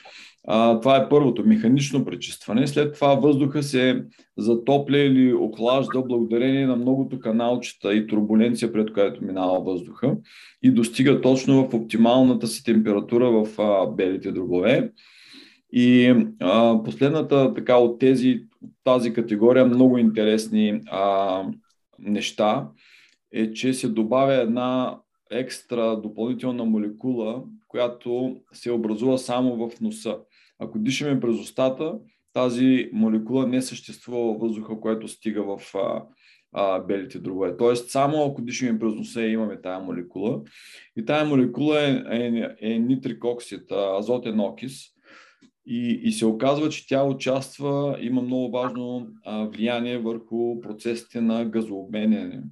А, 0.47 0.80
това 0.80 0.97
е 0.97 1.09
първото 1.09 1.47
механично 1.47 2.04
пречистване. 2.04 2.66
След 2.66 2.95
това 2.95 3.14
въздуха 3.14 3.62
се 3.62 4.04
затопля 4.37 4.99
или 4.99 5.35
охлажда 5.35 6.02
благодарение 6.02 6.66
на 6.66 6.76
многото 6.76 7.18
каналчета 7.18 7.95
и 7.95 8.07
турбуленция, 8.07 8.73
пред 8.73 8.92
която 8.92 9.25
минава 9.25 9.61
въздуха 9.61 10.16
и 10.62 10.71
достига 10.71 11.21
точно 11.21 11.68
в 11.68 11.75
оптималната 11.75 12.47
си 12.47 12.64
температура 12.64 13.30
в 13.30 13.62
а, 13.62 13.87
белите 13.87 14.33
дробове. 14.33 14.92
И 15.73 16.14
а, 16.40 16.83
последната 16.85 17.54
така 17.54 17.76
от 17.76 17.99
тези, 17.99 18.40
тази 18.85 19.12
категория 19.12 19.66
много 19.66 19.99
интересни 19.99 20.80
а, 20.90 21.42
неща 21.99 22.68
е, 23.33 23.52
че 23.52 23.75
се 23.75 23.88
добавя 23.88 24.35
една 24.35 24.99
екстра 25.30 25.97
допълнителна 25.97 26.64
молекула, 26.64 27.44
която 27.68 28.37
се 28.52 28.70
образува 28.70 29.18
само 29.18 29.68
в 29.68 29.80
носа. 29.80 30.18
Ако 30.58 30.78
дишаме 30.78 31.20
през 31.20 31.40
устата, 31.40 31.99
тази 32.32 32.90
молекула 32.92 33.47
не 33.47 33.62
съществува 33.62 34.32
във 34.32 34.40
въздуха, 34.40 34.80
което 34.80 35.08
стига 35.08 35.42
в 35.42 35.75
а, 35.75 36.04
а, 36.52 36.80
белите 36.80 37.18
дробове. 37.18 37.56
Тоест, 37.56 37.90
само 37.90 38.25
ако 38.25 38.42
дишаме 38.42 38.78
през 38.78 38.94
носа, 38.94 39.23
имаме 39.23 39.61
тая 39.61 39.80
молекула. 39.80 40.42
И 40.97 41.04
тая 41.04 41.25
молекула 41.25 41.82
е, 41.82 42.02
е, 42.11 42.56
е 42.61 42.78
нитрик 42.78 43.25
оксид, 43.25 43.73
азотен 43.73 44.40
окис. 44.40 44.85
И, 45.66 46.00
и 46.04 46.12
се 46.12 46.26
оказва, 46.26 46.68
че 46.68 46.88
тя 46.88 47.04
участва, 47.04 47.99
има 48.00 48.23
много 48.23 48.50
важно 48.50 49.08
а, 49.25 49.44
влияние 49.44 49.99
върху 49.99 50.61
процесите 50.61 51.20
на 51.20 51.44
газообменяне 51.44 52.42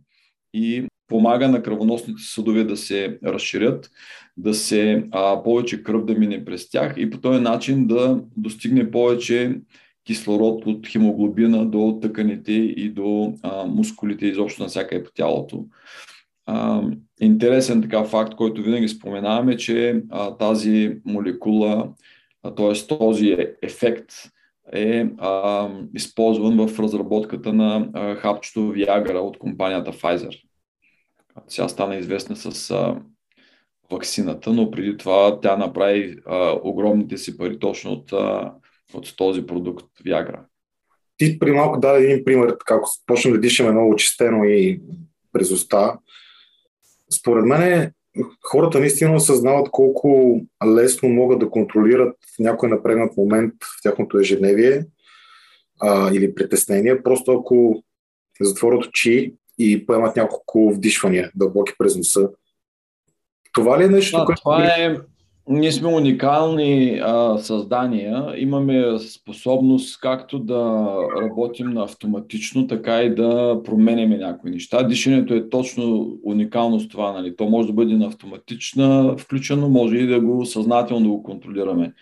и 0.55 0.87
помага 1.09 1.49
на 1.49 1.63
кръвоносните 1.63 2.23
съдове 2.23 2.65
да 2.65 2.77
се 2.77 3.19
разширят, 3.25 3.91
да 4.37 4.55
се 4.55 5.05
а, 5.11 5.43
повече 5.43 5.83
кръв 5.83 6.05
да 6.05 6.15
мине 6.15 6.45
през 6.45 6.71
тях 6.71 6.95
и 6.97 7.11
по 7.11 7.21
този 7.21 7.41
начин 7.41 7.87
да 7.87 8.21
достигне 8.37 8.91
повече 8.91 9.61
кислород 10.07 10.67
от 10.67 10.87
хемоглобина 10.87 11.67
до 11.67 11.99
тъканите 12.03 12.53
и 12.53 12.89
до 12.91 13.35
а, 13.43 13.65
мускулите 13.67 14.27
изобщо 14.27 14.63
на 14.63 14.69
всяка 14.69 15.03
по 15.05 15.11
тялото. 15.15 15.65
А, 16.47 16.83
интересен 17.21 17.83
така 17.83 18.05
факт, 18.05 18.35
който 18.35 18.63
винаги 18.63 18.89
споменаваме, 18.89 19.57
че 19.57 20.03
а, 20.11 20.37
тази 20.37 20.97
молекула, 21.05 21.89
т.е. 22.57 22.97
този 22.99 23.37
ефект 23.63 24.13
е 24.73 25.07
а, 25.19 25.69
използван 25.95 26.69
в 26.69 26.79
разработката 26.79 27.53
на 27.53 27.89
а, 27.93 28.15
хапчето 28.15 28.61
Viagra 28.61 29.19
от 29.19 29.39
компанията 29.39 29.93
Pfizer. 29.93 30.46
Сега 31.49 31.69
стана 31.69 31.97
известна 31.97 32.37
с 32.37 32.71
а, 32.71 32.97
вакцината, 33.91 34.53
но 34.53 34.71
преди 34.71 34.97
това 34.97 35.41
тя 35.41 35.57
направи 35.57 36.19
а, 36.27 36.59
огромните 36.63 37.19
си 37.19 37.37
пари 37.37 37.59
точно 37.59 37.93
от, 37.93 38.13
а, 38.13 38.53
от 38.95 39.17
този 39.17 39.47
продукт 39.47 39.87
Viagra. 40.07 40.41
Ти 41.17 41.39
при 41.39 41.53
малко 41.53 41.81
даде 41.81 42.05
един 42.05 42.25
пример, 42.25 42.57
ако 42.71 42.91
почнем 43.07 43.35
да 43.35 43.41
дишаме 43.41 43.73
много 43.73 43.97
чистено 43.97 44.45
и 44.45 44.81
през 45.33 45.51
уста. 45.51 45.99
Според 47.13 47.45
мен 47.45 47.93
хората 48.43 48.81
наистина 48.81 49.15
осъзнават 49.15 49.71
колко 49.71 50.41
лесно 50.67 51.09
могат 51.09 51.39
да 51.39 51.51
контролират 51.51 52.17
някой 52.39 52.69
напрегнат 52.69 53.17
момент 53.17 53.55
в 53.65 53.83
тяхното 53.83 54.19
ежедневие 54.19 54.85
а, 55.81 56.11
или 56.15 56.35
притеснение, 56.35 57.03
просто 57.03 57.33
ако 57.33 57.83
затворят 58.41 58.87
очи 58.87 59.35
и 59.59 59.87
поемат 59.87 60.17
няколко 60.17 60.73
вдишвания 60.75 61.31
дълбоки 61.35 61.73
през 61.79 61.97
носа. 61.97 62.29
Това 63.55 63.79
ли 63.79 63.85
е 63.85 63.89
нещо, 63.89 64.19
да, 64.19 64.25
което... 64.25 64.41
Това 64.41 64.65
е... 64.67 64.97
Ние 65.49 65.73
сме 65.73 65.89
уникални 65.89 67.01
а, 67.05 67.39
създания. 67.39 68.35
Имаме 68.37 68.99
способност 68.99 70.01
както 70.01 70.39
да 70.39 70.93
работим 71.23 71.71
на 71.71 71.85
автоматично, 71.85 72.67
така 72.67 73.03
и 73.03 73.15
да 73.15 73.61
променяме 73.65 74.17
някои 74.19 74.51
неща. 74.51 74.83
Дишането 74.83 75.35
е 75.35 75.49
точно 75.49 76.17
уникално 76.25 76.81
с 76.81 76.89
това. 76.89 77.13
Нали? 77.13 77.37
То 77.37 77.49
може 77.49 77.69
да 77.69 77.75
бъде 77.75 77.95
на 77.95 78.07
автоматична 78.07 79.17
включено, 79.19 79.69
може 79.69 79.97
и 79.97 80.07
да 80.07 80.21
го 80.21 80.47
съзнателно 80.47 81.03
да 81.03 81.09
го 81.09 81.23
контролираме. 81.23 81.93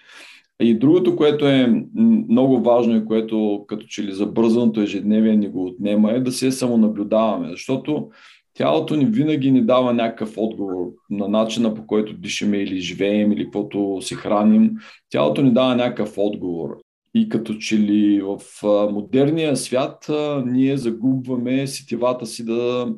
И 0.61 0.78
другото, 0.78 1.16
което 1.16 1.46
е 1.46 1.84
много 2.28 2.61
важно 2.61 2.96
и 2.96 3.04
което 3.04 3.64
като 3.68 3.87
че 3.87 4.02
ли 4.02 4.12
забързаното 4.12 4.80
ежедневие 4.80 5.37
ни 5.37 5.49
го 5.49 5.64
отнема 5.64 6.12
е 6.12 6.20
да 6.20 6.32
се 6.32 6.52
самонаблюдаваме, 6.52 7.50
защото 7.50 8.11
тялото 8.54 8.96
ни 8.96 9.04
винаги 9.04 9.50
ни 9.50 9.62
дава 9.62 9.92
някакъв 9.94 10.34
отговор 10.37 10.87
на 11.11 11.28
начина 11.28 11.75
по 11.75 11.87
който 11.87 12.12
дишаме 12.12 12.56
или 12.56 12.80
живеем 12.80 13.32
или 13.32 13.44
каквото 13.44 13.99
се 14.00 14.14
храним. 14.14 14.70
Тялото 15.11 15.42
ни 15.42 15.52
дава 15.52 15.76
някакъв 15.76 16.14
отговор. 16.16 16.76
И 17.14 17.28
като 17.28 17.54
че 17.54 17.78
ли 17.78 18.23
в 18.23 18.38
модерния 18.92 19.56
свят 19.56 20.11
ние 20.46 20.76
загубваме 20.76 21.66
сетивата 21.66 22.26
си 22.26 22.44
да 22.44 22.88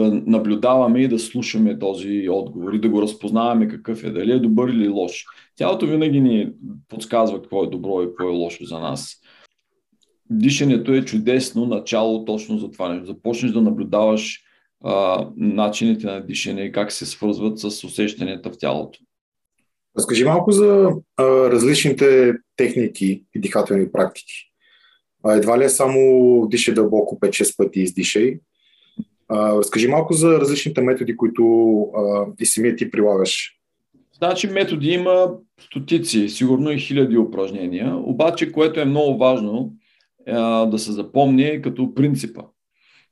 да 0.00 0.22
наблюдаваме 0.26 1.00
и 1.00 1.08
да 1.08 1.18
слушаме 1.18 1.78
този 1.78 2.28
отговор 2.28 2.72
и 2.72 2.80
да 2.80 2.88
го 2.88 3.02
разпознаваме 3.02 3.68
какъв 3.68 4.04
е, 4.04 4.10
дали 4.10 4.32
е 4.32 4.38
добър 4.38 4.68
или 4.68 4.88
лош. 4.88 5.24
Тялото 5.56 5.86
винаги 5.86 6.20
ни 6.20 6.52
подсказва 6.88 7.42
какво 7.42 7.64
е 7.64 7.70
добро 7.70 8.02
и 8.02 8.06
какво 8.06 8.24
е 8.24 8.32
лошо 8.32 8.64
за 8.64 8.78
нас. 8.78 9.16
Дишането 10.30 10.94
е 10.94 11.04
чудесно 11.04 11.66
начало 11.66 12.24
точно 12.24 12.58
за 12.58 12.70
това 12.70 12.88
нещо. 12.88 13.06
Започнеш 13.06 13.52
да 13.52 13.60
наблюдаваш 13.60 14.40
а, 14.84 15.26
начините 15.36 16.06
на 16.06 16.26
дишане 16.26 16.62
и 16.62 16.72
как 16.72 16.92
се 16.92 17.06
свързват 17.06 17.58
с 17.58 17.84
усещанията 17.84 18.50
в 18.50 18.58
тялото. 18.58 18.98
Разкажи 19.98 20.24
малко 20.24 20.50
за 20.52 20.90
а, 21.16 21.24
различните 21.50 22.34
техники 22.56 23.24
и 23.34 23.40
дихателни 23.40 23.92
практики. 23.92 24.52
А, 25.24 25.34
едва 25.34 25.58
ли 25.58 25.64
е 25.64 25.68
само 25.68 26.46
дишай 26.50 26.74
дълбоко 26.74 27.18
5-6 27.20 27.56
пъти 27.56 27.80
издишай, 27.80 28.38
а, 29.28 29.56
разкажи 29.56 29.88
малко 29.88 30.12
за 30.14 30.40
различните 30.40 30.82
методи, 30.82 31.16
които 31.16 31.44
а, 31.96 32.26
и 32.38 32.46
самия 32.46 32.76
ти 32.76 32.90
прилагаш. 32.90 33.52
Значи 34.16 34.46
методи 34.46 34.88
има 34.88 35.32
стотици, 35.60 36.28
сигурно 36.28 36.70
и 36.70 36.78
хиляди 36.78 37.18
упражнения, 37.18 37.96
обаче 37.96 38.52
което 38.52 38.80
е 38.80 38.84
много 38.84 39.18
важно 39.18 39.72
е, 40.26 40.32
да 40.66 40.78
се 40.78 40.92
запомни 40.92 41.62
като 41.62 41.94
принципа. 41.94 42.42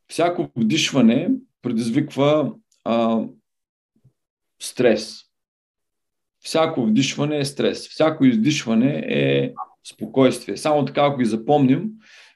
Всяко 0.09 0.50
вдишване 0.56 1.28
предизвиква 1.62 2.52
а, 2.85 3.25
стрес. 4.62 5.21
Всяко 6.40 6.87
вдишване 6.87 7.38
е 7.38 7.44
стрес. 7.44 7.88
Всяко 7.88 8.25
издишване 8.25 9.04
е 9.09 9.52
спокойствие. 9.92 10.56
Само 10.56 10.85
така, 10.85 11.02
ако 11.04 11.18
ги 11.18 11.25
запомним, 11.25 11.90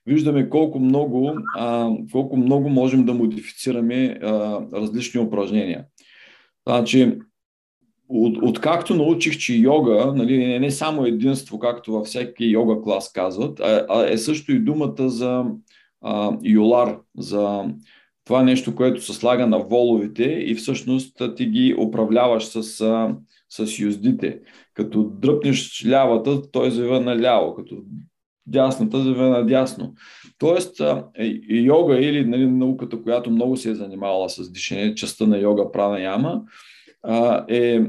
виждаме 0.09 0.49
колко 0.49 0.79
много, 0.79 1.33
а, 1.57 1.91
колко 2.13 2.37
много 2.37 2.69
можем 2.69 3.05
да 3.05 3.15
модифицираме 3.15 4.19
а, 4.23 4.61
различни 4.73 5.21
упражнения. 5.21 5.85
Значи, 6.69 7.19
от, 8.09 8.39
откакто 8.43 8.95
научих, 8.95 9.39
че 9.39 9.55
йога 9.55 10.13
нали, 10.17 10.59
не 10.59 10.67
е 10.67 10.71
само 10.71 11.05
единство, 11.05 11.59
както 11.59 11.93
във 11.93 12.07
всеки 12.07 12.45
йога 12.45 12.83
клас 12.83 13.13
казват, 13.13 13.61
а, 13.61 13.87
а 13.89 14.11
е 14.11 14.19
също 14.19 14.53
и 14.53 14.59
думата 14.59 15.09
за 15.09 15.45
а, 16.03 16.37
юлар, 16.45 16.99
за 17.19 17.65
това 18.25 18.43
нещо, 18.43 18.75
което 18.75 19.03
се 19.03 19.13
слага 19.13 19.47
на 19.47 19.59
воловите 19.59 20.25
и 20.25 20.55
всъщност 20.55 21.23
ти 21.37 21.47
ги 21.47 21.75
управляваш 21.79 22.45
с, 22.45 22.63
с 23.49 23.79
юздите. 23.79 24.41
Като 24.75 25.05
дръпнеш 25.05 25.87
лявата, 25.87 26.51
той 26.51 26.71
завива 26.71 27.01
наляво. 27.01 27.55
Като 27.55 27.77
дясната 28.51 29.03
завива 29.03 29.29
надясно. 29.29 29.95
Тоест, 30.39 30.81
йога 31.51 31.99
или 31.99 32.25
нали, 32.25 32.47
науката, 32.47 33.03
която 33.03 33.31
много 33.31 33.57
се 33.57 33.71
е 33.71 33.75
занимавала 33.75 34.29
с 34.29 34.53
дишане, 34.53 34.95
частта 34.95 35.27
на 35.27 35.39
йога 35.39 35.73
прана 35.73 36.01
яма, 36.01 36.43
е, 37.49 37.83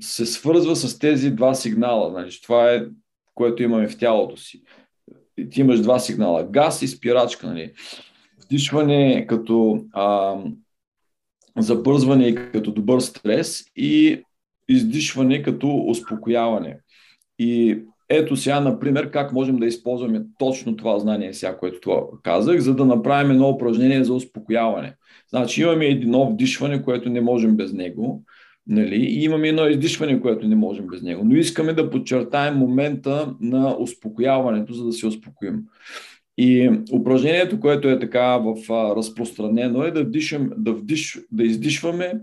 се 0.00 0.26
свързва 0.26 0.76
с 0.76 0.98
тези 0.98 1.30
два 1.30 1.54
сигнала. 1.54 2.12
Нали, 2.12 2.30
това 2.42 2.72
е 2.72 2.82
което 3.38 3.62
имаме 3.62 3.88
в 3.88 3.98
тялото 3.98 4.36
си. 4.36 4.62
Ти 5.50 5.60
имаш 5.60 5.80
два 5.80 5.98
сигнала. 5.98 6.44
Газ 6.50 6.82
и 6.82 6.88
спирачка. 6.88 7.46
Нали. 7.46 7.72
Вдишване 8.44 9.26
като 9.28 9.84
а, 9.92 10.36
забързване 11.58 12.34
като 12.34 12.72
добър 12.72 13.00
стрес 13.00 13.64
и 13.76 14.22
издишване 14.68 15.42
като 15.42 15.84
успокояване. 15.88 16.78
И 17.38 17.78
ето 18.08 18.36
сега, 18.36 18.60
например, 18.60 19.10
как 19.10 19.32
можем 19.32 19.56
да 19.56 19.66
използваме 19.66 20.22
точно 20.38 20.76
това 20.76 20.98
знание, 20.98 21.34
сега, 21.34 21.56
което 21.56 21.80
това 21.80 22.02
казах, 22.22 22.60
за 22.60 22.74
да 22.74 22.84
направим 22.84 23.30
едно 23.30 23.48
упражнение 23.48 24.04
за 24.04 24.14
успокояване. 24.14 24.94
Значи 25.30 25.62
имаме 25.62 25.86
едно 25.86 26.30
вдишване, 26.30 26.82
което 26.82 27.10
не 27.10 27.20
можем 27.20 27.56
без 27.56 27.72
него, 27.72 28.22
нали? 28.66 28.96
и 28.96 29.24
имаме 29.24 29.48
едно 29.48 29.68
издишване, 29.68 30.20
което 30.20 30.48
не 30.48 30.56
можем 30.56 30.86
без 30.86 31.02
него. 31.02 31.22
Но 31.24 31.36
искаме 31.36 31.72
да 31.72 31.90
подчертаем 31.90 32.54
момента 32.54 33.34
на 33.40 33.76
успокояването, 33.78 34.72
за 34.72 34.84
да 34.84 34.92
се 34.92 35.06
успокоим. 35.06 35.62
И 36.38 36.70
упражнението, 36.92 37.60
което 37.60 37.88
е 37.88 37.98
така 37.98 38.38
в 38.38 38.54
разпространено 38.96 39.82
е 39.82 39.90
да, 39.90 40.04
вдишам, 40.04 40.50
да, 40.56 40.72
вдиш, 40.72 41.20
да 41.32 41.44
издишваме 41.44 42.14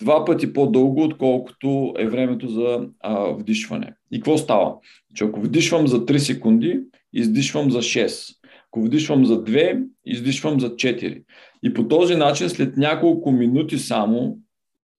два 0.00 0.24
пъти 0.24 0.52
по-дълго, 0.52 1.04
отколкото 1.04 1.94
е 1.98 2.06
времето 2.08 2.48
за 2.48 2.88
а, 3.00 3.14
вдишване. 3.24 3.94
И 4.12 4.18
какво 4.18 4.38
става? 4.38 4.74
Че 5.14 5.24
ако 5.24 5.40
вдишвам 5.40 5.86
за 5.86 6.06
3 6.06 6.16
секунди, 6.16 6.80
издишвам 7.12 7.70
за 7.70 7.78
6. 7.78 8.34
Ако 8.68 8.82
вдишвам 8.82 9.26
за 9.26 9.44
2, 9.44 9.84
издишвам 10.06 10.60
за 10.60 10.70
4. 10.70 11.22
И 11.62 11.74
по 11.74 11.88
този 11.88 12.16
начин, 12.16 12.48
след 12.48 12.76
няколко 12.76 13.32
минути 13.32 13.78
само 13.78 14.38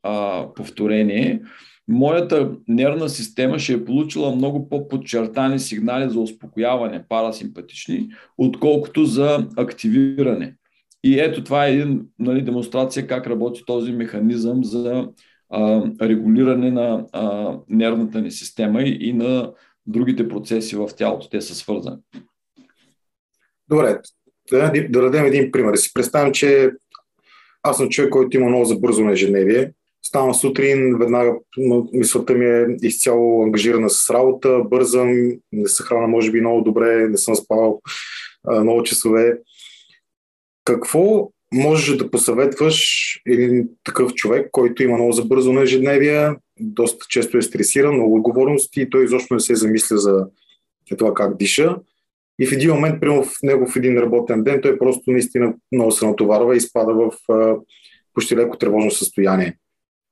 а, 0.03 0.45
повторение, 0.55 1.41
моята 1.87 2.51
нервна 2.67 3.09
система 3.09 3.59
ще 3.59 3.73
е 3.73 3.85
получила 3.85 4.35
много 4.35 4.69
по-подчертани 4.69 5.59
сигнали 5.59 6.09
за 6.09 6.19
успокояване, 6.19 7.03
парасимпатични, 7.09 8.09
отколкото 8.37 9.05
за 9.05 9.47
активиране. 9.57 10.55
И 11.03 11.19
ето 11.19 11.43
това 11.43 11.67
е 11.67 11.71
един 11.71 12.05
нали, 12.19 12.41
демонстрация 12.41 13.07
как 13.07 13.27
работи 13.27 13.63
този 13.65 13.91
механизъм 13.91 14.63
за 14.63 15.07
а, 15.49 15.83
регулиране 16.01 16.71
на 16.71 17.05
а, 17.11 17.55
нервната 17.69 18.21
ни 18.21 18.31
система 18.31 18.81
и, 18.81 18.97
и 19.09 19.13
на 19.13 19.51
другите 19.87 20.27
процеси 20.27 20.75
в 20.75 20.89
тялото. 20.97 21.29
Те 21.29 21.41
са 21.41 21.55
свързани. 21.55 21.97
Добре, 23.69 23.99
да, 24.51 24.71
да 24.89 25.01
дадем 25.01 25.25
един 25.25 25.51
пример. 25.51 25.75
Си 25.75 25.93
представям, 25.93 26.31
че 26.31 26.71
аз 27.63 27.77
съм 27.77 27.89
човек, 27.89 28.09
който 28.09 28.37
има 28.37 28.49
много 28.49 28.65
забързано 28.65 29.11
ежедневие 29.11 29.71
стана 30.01 30.33
сутрин, 30.33 30.97
веднага 30.97 31.33
мисълта 31.93 32.33
ми 32.33 32.45
е 32.45 32.65
изцяло 32.81 33.43
ангажирана 33.43 33.89
с 33.89 34.09
работа, 34.09 34.63
бързам, 34.69 35.31
не 35.51 35.67
се 35.67 35.83
храна 35.83 36.07
може 36.07 36.31
би 36.31 36.41
много 36.41 36.61
добре, 36.61 37.07
не 37.07 37.17
съм 37.17 37.35
спал 37.35 37.81
много 38.61 38.83
часове. 38.83 39.37
Какво 40.69 41.31
можеш 41.53 41.97
да 41.97 42.11
посъветваш 42.11 42.85
един 43.27 43.69
такъв 43.83 44.13
човек, 44.13 44.49
който 44.51 44.83
има 44.83 44.95
много 44.95 45.11
забързано 45.11 45.61
ежедневие, 45.61 46.29
доста 46.59 47.05
често 47.09 47.37
е 47.37 47.41
стресиран, 47.41 47.95
много 47.95 48.15
отговорности 48.15 48.81
и 48.81 48.89
той 48.89 49.03
изобщо 49.03 49.33
не 49.33 49.39
се 49.39 49.55
замисля 49.55 49.97
за 49.97 50.25
това 50.97 51.13
как 51.13 51.37
диша. 51.37 51.75
И 52.39 52.47
в 52.47 52.51
един 52.51 52.73
момент, 52.73 53.01
прямо 53.01 53.23
в 53.23 53.31
него 53.43 53.67
в 53.67 53.75
един 53.75 53.97
работен 53.97 54.43
ден, 54.43 54.61
той 54.61 54.79
просто 54.79 55.11
наистина 55.11 55.53
много 55.71 55.91
се 55.91 56.05
натоварва 56.05 56.53
и 56.53 56.57
изпада 56.57 56.93
в 56.93 57.11
почти 58.13 58.35
леко 58.35 58.57
тревожно 58.57 58.91
състояние. 58.91 59.57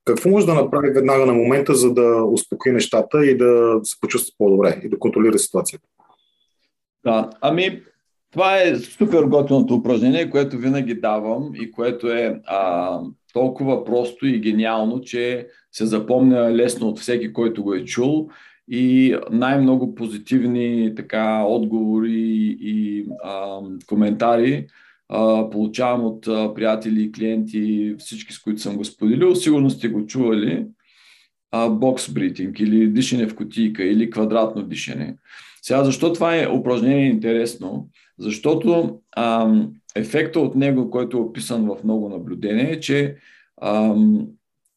Какво 0.06 0.30
може 0.30 0.46
да 0.46 0.54
направи 0.54 0.90
веднага 0.90 1.26
на 1.26 1.34
момента, 1.34 1.76
за 1.76 1.94
да 1.94 2.24
успокои 2.24 2.72
нещата 2.72 3.26
и 3.26 3.38
да 3.38 3.80
се 3.84 3.96
почувства 4.02 4.34
по-добре 4.38 4.82
и 4.84 4.90
да 4.90 5.00
контролира 5.00 5.40
ситуацията? 5.40 5.88
Да, 7.04 7.30
ами 7.42 7.84
това 8.32 8.62
е 8.62 8.76
супер 8.76 9.24
готиното 9.24 9.76
упражнение, 9.76 10.30
което 10.30 10.58
винаги 10.58 10.96
давам 10.96 11.52
и 11.56 11.72
което 11.72 12.12
е 12.12 12.42
а, 12.46 13.00
толкова 13.34 13.86
просто 13.86 14.28
и 14.28 14.40
гениално, 14.40 15.02
че 15.02 15.48
се 15.72 15.86
запомня 15.86 16.56
лесно 16.56 16.88
от 16.88 17.00
всеки, 17.00 17.34
който 17.34 17.64
го 17.64 17.74
е 17.74 17.84
чул 17.86 18.30
и 18.68 19.16
най-много 19.32 19.96
позитивни 19.96 20.94
така, 20.96 21.44
отговори 21.44 22.58
и 22.62 23.06
а, 23.24 23.60
коментари 23.88 24.68
а, 25.10 25.50
получавам 25.50 26.06
от 26.06 26.28
а, 26.28 26.54
приятели 26.54 27.12
клиенти, 27.12 27.96
всички 27.98 28.34
с 28.34 28.40
които 28.40 28.62
съм 28.62 28.78
го 28.78 28.86
споделил. 28.86 29.36
Сигурно 29.36 29.70
сте 29.70 29.88
го 29.88 30.06
чували. 30.06 30.66
бокс 31.70 32.14
бритинг 32.14 32.60
или 32.60 32.88
дишане 32.88 33.28
в 33.28 33.36
кутийка 33.36 33.84
или 33.84 34.10
квадратно 34.10 34.64
дишане. 34.64 35.16
Сега, 35.62 35.84
защо 35.84 36.14
това 36.14 36.36
е 36.36 36.48
упражнение 36.48 37.10
интересно? 37.10 37.88
Защото 38.20 39.00
ам, 39.18 39.72
ефекта 39.96 40.40
от 40.40 40.56
него, 40.56 40.90
който 40.90 41.18
е 41.18 41.22
описан 41.22 41.66
в 41.66 41.78
много 41.84 42.10
наблюдения, 42.10 42.72
е, 42.72 42.80
че 42.80 43.16
ам, 43.62 44.28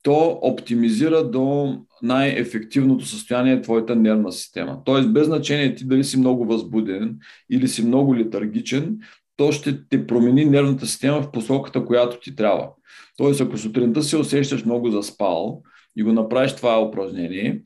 то 0.02 0.38
оптимизира 0.42 1.30
до 1.30 1.76
най-ефективното 2.02 3.06
състояние 3.06 3.62
твоята 3.62 3.97
нервна 3.97 4.32
система. 4.32 4.82
Тоест, 4.85 5.12
без 5.12 5.26
значение 5.26 5.75
ти 5.75 5.85
дали 5.85 6.04
си 6.04 6.18
много 6.18 6.44
възбуден 6.44 7.18
или 7.50 7.68
си 7.68 7.87
много 7.87 8.16
летаргичен, 8.16 8.99
то 9.37 9.52
ще 9.52 9.88
те 9.88 10.06
промени 10.06 10.44
нервната 10.44 10.87
система 10.87 11.23
в 11.23 11.30
посоката, 11.30 11.85
която 11.85 12.20
ти 12.20 12.37
трябва. 12.37 12.68
Тоест, 13.16 13.40
ако 13.40 13.59
сутринта 13.59 14.02
се 14.02 14.16
усещаш 14.16 14.64
много 14.64 14.90
заспал 14.90 15.62
и 15.97 16.02
го 16.02 16.12
направиш 16.12 16.52
това 16.52 16.82
упражнение, 16.82 17.62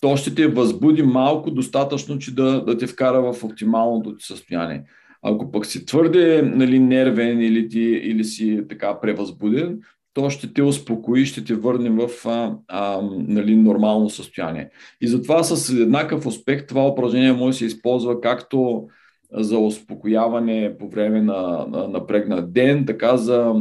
то 0.00 0.16
ще 0.16 0.34
те 0.34 0.48
възбуди 0.48 1.02
малко 1.02 1.50
достатъчно, 1.50 2.18
че 2.18 2.34
да, 2.34 2.64
да 2.64 2.78
те 2.78 2.86
вкара 2.86 3.32
в 3.32 3.44
оптималното 3.44 4.16
ти 4.16 4.24
състояние. 4.24 4.84
Ако 5.22 5.50
пък 5.50 5.66
си 5.66 5.86
твърде 5.86 6.42
нали, 6.42 6.78
нервен 6.78 7.40
или, 7.40 7.68
ти, 7.68 7.80
или 7.80 8.24
си 8.24 8.62
така 8.68 9.00
превъзбуден, 9.00 9.80
то 10.14 10.30
ще 10.30 10.52
те 10.52 10.62
успокои, 10.62 11.26
ще 11.26 11.44
те 11.44 11.54
върне 11.54 11.90
в 11.90 12.26
а, 12.26 12.54
а, 12.68 13.00
нали, 13.12 13.56
нормално 13.56 14.10
състояние. 14.10 14.70
И 15.00 15.08
затова 15.08 15.42
с 15.42 15.70
еднакъв 15.70 16.26
успех 16.26 16.66
това 16.66 16.86
упражнение 16.86 17.32
може 17.32 17.54
да 17.54 17.58
се 17.58 17.64
използва 17.64 18.20
както 18.20 18.88
за 19.32 19.58
успокояване 19.58 20.76
по 20.78 20.88
време 20.88 21.22
на, 21.22 21.66
на 21.68 21.88
напрегнат 21.88 22.52
ден, 22.52 22.86
така 22.86 23.16
за 23.16 23.54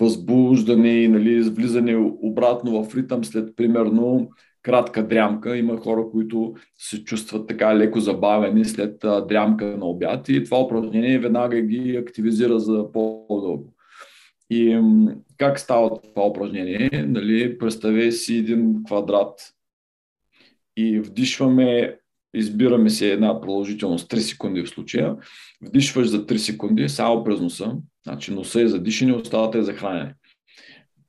възбуждане 0.00 0.88
и 0.88 1.08
нали, 1.08 1.40
влизане 1.40 1.96
обратно 2.22 2.84
в 2.84 2.96
ритъм 2.96 3.24
след 3.24 3.56
примерно 3.56 4.28
кратка 4.64 5.06
дрямка. 5.06 5.56
Има 5.56 5.76
хора, 5.76 6.04
които 6.12 6.54
се 6.78 7.04
чувстват 7.04 7.48
така 7.48 7.76
леко 7.76 8.00
забавени 8.00 8.64
след 8.64 9.04
дрямка 9.28 9.64
на 9.64 9.86
обяд 9.86 10.28
и 10.28 10.44
това 10.44 10.60
упражнение 10.60 11.18
веднага 11.18 11.60
ги 11.60 11.96
активизира 11.96 12.58
за 12.58 12.92
по-дълго. 12.92 13.74
И 14.50 14.80
как 15.36 15.60
става 15.60 16.00
това 16.02 16.26
упражнение? 16.26 17.04
Нали, 17.08 17.58
представете 17.58 18.12
си 18.12 18.36
един 18.36 18.84
квадрат 18.86 19.54
и 20.76 21.00
вдишваме, 21.00 21.98
избираме 22.34 22.90
се 22.90 23.12
една 23.12 23.40
продължителност 23.40 24.10
3 24.10 24.18
секунди 24.18 24.62
в 24.62 24.68
случая, 24.68 25.16
вдишваш 25.62 26.06
за 26.06 26.26
3 26.26 26.36
секунди 26.36 26.88
само 26.88 27.24
през 27.24 27.40
носа, 27.40 27.76
значи 28.06 28.34
носа 28.34 28.60
е 28.60 28.68
за 28.68 28.82
дишане, 28.82 29.12
осталата 29.12 29.58
е 29.58 29.62
за 29.62 29.72
хранене. 29.72 30.14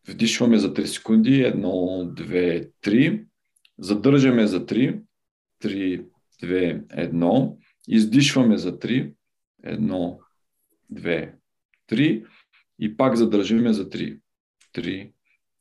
Вдишваме 0.07 0.57
за 0.57 0.73
3 0.73 0.85
секунди, 0.85 1.43
1, 1.43 1.61
2, 2.13 2.69
3, 2.83 3.23
задържаме 3.77 4.47
за 4.47 4.65
3, 4.65 5.01
3, 5.63 6.05
2, 6.43 6.85
1, 6.87 7.55
издишваме 7.87 8.57
за 8.57 8.79
3, 8.79 9.13
1, 9.65 10.17
2, 10.93 11.31
3 11.91 12.25
и 12.79 12.97
пак 12.97 13.15
задържиме 13.15 13.73
за 13.73 13.89
3. 13.89 14.19
3, 14.73 15.11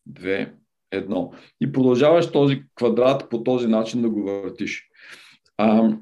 2, 0.08 0.52
1. 0.92 1.36
И 1.60 1.72
продължаваш 1.72 2.32
този 2.32 2.62
квадрат 2.74 3.30
по 3.30 3.42
този 3.42 3.66
начин 3.66 4.02
да 4.02 4.10
го 4.10 4.22
въртиш. 4.22 4.88
А, 5.56 5.96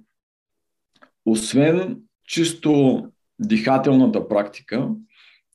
освен 1.26 2.02
чисто 2.26 3.02
дихателната 3.38 4.28
практика, 4.28 4.88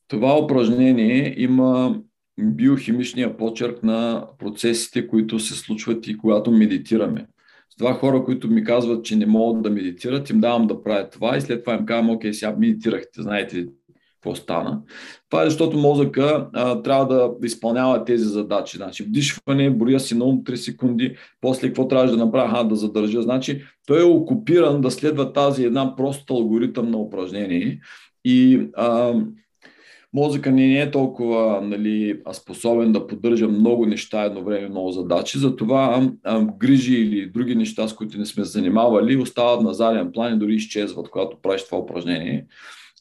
това 0.08 0.38
упражнение 0.38 1.34
има 1.42 2.00
биохимичния 2.38 3.36
почерк 3.36 3.82
на 3.82 4.26
процесите, 4.38 5.08
които 5.08 5.38
се 5.38 5.54
случват 5.54 6.06
и 6.06 6.18
когато 6.18 6.50
медитираме. 6.50 7.26
С 7.70 7.76
това 7.76 7.94
хора, 7.94 8.24
които 8.24 8.48
ми 8.48 8.64
казват, 8.64 9.04
че 9.04 9.16
не 9.16 9.26
могат 9.26 9.62
да 9.62 9.70
медитират, 9.70 10.30
им 10.30 10.40
давам 10.40 10.66
да 10.66 10.82
правят 10.82 11.12
това 11.12 11.36
и 11.36 11.40
след 11.40 11.64
това 11.64 11.74
им 11.74 11.86
казвам, 11.86 12.10
окей, 12.10 12.32
сега 12.32 12.56
медитирахте, 12.58 13.22
знаете 13.22 13.66
какво 14.14 14.34
стана. 14.34 14.82
Това 15.30 15.42
е 15.42 15.44
защото 15.50 15.76
мозъка 15.76 16.48
а, 16.52 16.82
трябва 16.82 17.06
да 17.06 17.46
изпълнява 17.46 18.04
тези 18.04 18.24
задачи. 18.24 18.76
Значи 18.76 19.02
вдишване, 19.02 19.70
броя 19.70 20.00
си 20.00 20.14
на 20.14 20.24
ум 20.24 20.44
3 20.44 20.54
секунди, 20.54 21.16
после 21.40 21.66
какво 21.66 21.88
трябва 21.88 22.06
да 22.06 22.16
направя, 22.16 22.50
а, 22.54 22.64
да 22.64 22.76
задържа. 22.76 23.22
Значи 23.22 23.64
той 23.86 24.00
е 24.00 24.04
окупиран 24.04 24.80
да 24.80 24.90
следва 24.90 25.32
тази 25.32 25.64
една 25.64 25.96
проста 25.96 26.34
алгоритъм 26.34 26.90
на 26.90 26.98
упражнение 26.98 27.80
и 28.24 28.68
а, 28.76 29.14
мозъка 30.14 30.50
ни 30.50 30.66
не 30.66 30.80
е 30.80 30.90
толкова 30.90 31.60
нали, 31.62 32.20
способен 32.32 32.92
да 32.92 33.06
поддържа 33.06 33.48
много 33.48 33.86
неща 33.86 34.22
едно 34.22 34.44
време, 34.44 34.68
много 34.68 34.90
задачи, 34.90 35.38
затова 35.38 36.10
а, 36.24 36.44
грижи 36.58 36.94
или 36.94 37.30
други 37.30 37.54
неща, 37.54 37.88
с 37.88 37.94
които 37.94 38.18
не 38.18 38.26
сме 38.26 38.44
занимавали, 38.44 39.16
остават 39.16 39.62
на 39.62 39.74
заден 39.74 40.12
план 40.12 40.34
и 40.34 40.38
дори 40.38 40.54
изчезват, 40.54 41.10
когато 41.10 41.40
правиш 41.42 41.64
това 41.64 41.78
упражнение. 41.78 42.46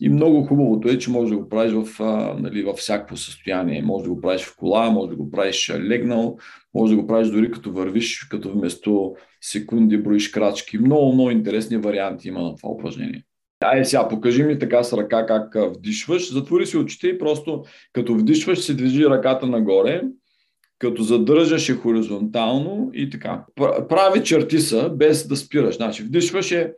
И 0.01 0.09
много 0.09 0.43
хубавото 0.43 0.89
е, 0.89 0.97
че 0.97 1.09
можеш 1.09 1.29
да 1.29 1.37
го 1.37 1.49
правиш 1.49 1.73
в, 1.73 2.03
а, 2.03 2.35
нали, 2.39 2.63
във 2.63 2.77
всяко 2.77 3.17
състояние. 3.17 3.81
Може 3.81 4.03
да 4.03 4.09
го 4.09 4.21
правиш 4.21 4.41
в 4.41 4.55
кола, 4.57 4.89
може 4.89 5.09
да 5.09 5.15
го 5.15 5.31
правиш 5.31 5.71
легнал, 5.79 6.37
може 6.73 6.95
да 6.95 7.01
го 7.01 7.07
правиш 7.07 7.27
дори 7.27 7.51
като 7.51 7.71
вървиш, 7.71 8.23
като 8.23 8.51
вместо 8.51 9.15
секунди 9.41 9.97
броиш 9.97 10.29
крачки. 10.29 10.77
Много, 10.77 11.13
много 11.13 11.31
интересни 11.31 11.77
варианти 11.77 12.27
има 12.27 12.41
на 12.41 12.55
това 12.55 12.69
упражнение. 12.69 13.23
Ай 13.59 13.85
сега, 13.85 14.07
покажи 14.07 14.43
ми 14.43 14.59
така 14.59 14.83
с 14.83 14.97
ръка 14.97 15.25
как 15.25 15.55
вдишваш. 15.75 16.33
Затвори 16.33 16.65
си 16.65 16.77
очите 16.77 17.07
и 17.07 17.19
просто 17.19 17.63
като 17.93 18.13
вдишваш 18.13 18.59
се 18.59 18.73
движи 18.73 19.05
ръката 19.05 19.45
нагоре, 19.45 20.01
като 20.79 21.03
задържаш 21.03 21.69
е 21.69 21.73
хоризонтално 21.73 22.89
и 22.93 23.09
така. 23.09 23.45
Прави 23.89 24.23
черти 24.23 24.59
са, 24.59 24.89
без 24.89 25.27
да 25.27 25.35
спираш. 25.35 25.75
Значи 25.75 26.03
вдишваш 26.03 26.51
е 26.51 26.73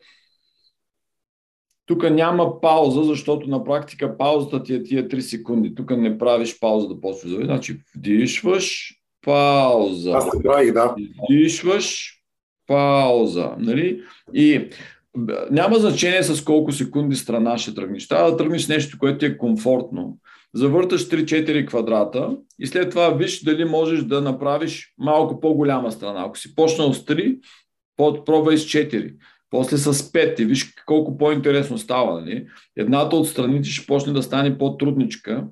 тук 1.89 2.09
няма 2.09 2.61
пауза, 2.61 3.03
защото 3.03 3.49
на 3.49 3.63
практика 3.63 4.17
паузата 4.17 4.63
ти 4.63 4.73
е 4.73 4.83
тия 4.83 5.07
3 5.07 5.19
секунди. 5.19 5.75
Тук 5.75 5.89
не 5.89 6.17
правиш 6.17 6.59
пауза 6.59 6.87
да 6.87 7.01
почваш 7.01 7.31
да 7.31 7.45
Значи 7.45 7.79
вдишваш, 7.95 8.95
пауза. 9.25 10.11
Аз 10.11 10.43
правих, 10.43 10.73
да. 10.73 10.95
Вдишваш, 11.23 12.15
пауза. 12.67 13.55
Нали? 13.57 14.01
И 14.33 14.69
няма 15.51 15.79
значение 15.79 16.23
с 16.23 16.43
колко 16.43 16.71
секунди 16.71 17.15
страна 17.15 17.57
ще 17.57 17.75
тръгнеш. 17.75 18.07
Трябва 18.07 18.31
да 18.31 18.37
тръгнеш 18.37 18.67
нещо, 18.67 18.97
което 18.99 19.17
ти 19.17 19.25
е 19.25 19.37
комфортно. 19.37 20.17
Завърташ 20.53 21.09
3-4 21.09 21.67
квадрата 21.67 22.37
и 22.59 22.67
след 22.67 22.89
това 22.89 23.09
виж 23.09 23.43
дали 23.43 23.65
можеш 23.65 24.03
да 24.03 24.21
направиш 24.21 24.93
малко 24.97 25.39
по-голяма 25.39 25.91
страна. 25.91 26.23
Ако 26.25 26.37
си 26.37 26.55
почнал 26.55 26.93
с 26.93 27.05
3, 27.05 27.39
пробвай 28.25 28.57
с 28.57 28.65
4. 28.65 29.13
После 29.49 29.77
с 29.77 29.93
5 29.93 30.39
и 30.39 30.45
виж 30.45 30.73
колко 30.85 31.17
по-интересно 31.17 31.77
става. 31.77 32.21
Нали? 32.21 32.47
Едната 32.77 33.15
от 33.15 33.27
страните 33.27 33.69
ще 33.69 33.87
почне 33.87 34.13
да 34.13 34.23
стане 34.23 34.57
по-трудничка 34.57 35.43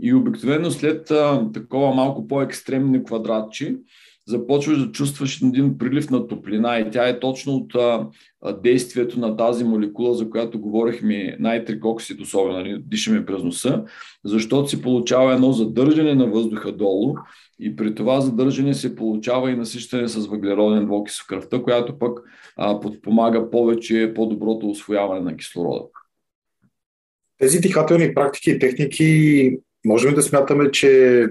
и 0.00 0.14
обикновено 0.14 0.70
след 0.70 1.10
а, 1.10 1.50
такова 1.54 1.94
малко 1.94 2.28
по-екстремни 2.28 3.04
квадратчи, 3.04 3.76
започваш 4.26 4.78
да 4.78 4.92
чувстваш 4.92 5.42
един 5.42 5.78
прилив 5.78 6.10
на 6.10 6.26
топлина 6.26 6.78
и 6.78 6.90
тя 6.90 7.08
е 7.08 7.20
точно 7.20 7.52
от 7.52 7.74
а, 7.74 8.08
действието 8.52 9.20
на 9.20 9.36
тази 9.36 9.64
молекула, 9.64 10.14
за 10.14 10.30
която 10.30 10.60
говорихме, 10.60 11.36
найтрик 11.40 11.84
оксид 11.84 12.20
особено, 12.20 12.58
нали, 12.58 12.82
дишаме 12.86 13.26
през 13.26 13.42
носа, 13.42 13.84
защото 14.24 14.68
се 14.68 14.82
получава 14.82 15.34
едно 15.34 15.52
задържане 15.52 16.14
на 16.14 16.26
въздуха 16.26 16.72
долу 16.72 17.14
и 17.60 17.76
при 17.76 17.94
това 17.94 18.20
задържане 18.20 18.74
се 18.74 18.96
получава 18.96 19.50
и 19.50 19.56
насищане 19.56 20.08
с 20.08 20.26
въглероден 20.26 20.84
двокис 20.84 21.20
в 21.20 21.26
кръвта, 21.26 21.62
която 21.62 21.98
пък 21.98 22.18
а, 22.56 22.80
подпомага 22.80 23.50
повече 23.50 24.12
по-доброто 24.14 24.70
освояване 24.70 25.20
на 25.20 25.36
кислорода. 25.36 25.84
Тези 27.38 27.60
дихателни 27.60 28.14
практики 28.14 28.50
и 28.50 28.58
техники 28.58 29.58
можем 29.84 30.14
да 30.14 30.22
смятаме, 30.22 30.70
че 30.70 31.26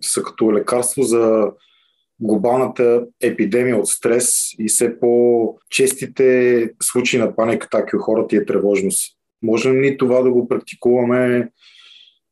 са 0.00 0.22
като 0.22 0.52
лекарство 0.52 1.02
за 1.02 1.50
глобалната 2.20 3.06
епидемия 3.22 3.76
от 3.76 3.88
стрес 3.88 4.54
и 4.58 4.68
все 4.68 5.00
по-честите 5.00 6.70
случаи 6.82 7.20
на 7.20 7.36
паника, 7.36 7.66
атаки 7.66 7.96
у 7.96 7.98
хората 7.98 8.36
и 8.36 8.38
е 8.38 8.44
тревожност. 8.44 9.16
Можем 9.42 9.80
ли 9.80 9.96
това 9.96 10.22
да 10.22 10.30
го 10.30 10.48
практикуваме 10.48 11.50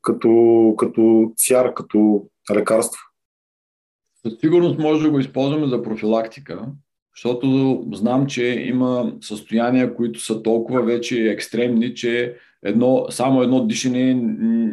като, 0.02 0.74
като 0.78 1.32
цяр, 1.36 1.74
като 1.74 2.26
лекарство? 2.54 3.00
Със 4.22 4.40
сигурност 4.40 4.78
може 4.78 5.02
да 5.02 5.10
го 5.10 5.18
използваме 5.18 5.66
за 5.66 5.82
профилактика, 5.82 6.66
защото 7.16 7.80
знам, 7.92 8.26
че 8.26 8.44
има 8.44 9.12
състояния, 9.20 9.94
които 9.94 10.20
са 10.20 10.42
толкова 10.42 10.82
вече 10.82 11.30
екстремни, 11.30 11.94
че 11.94 12.34
едно, 12.64 13.06
само 13.10 13.42
едно 13.42 13.66
дишане 13.66 14.14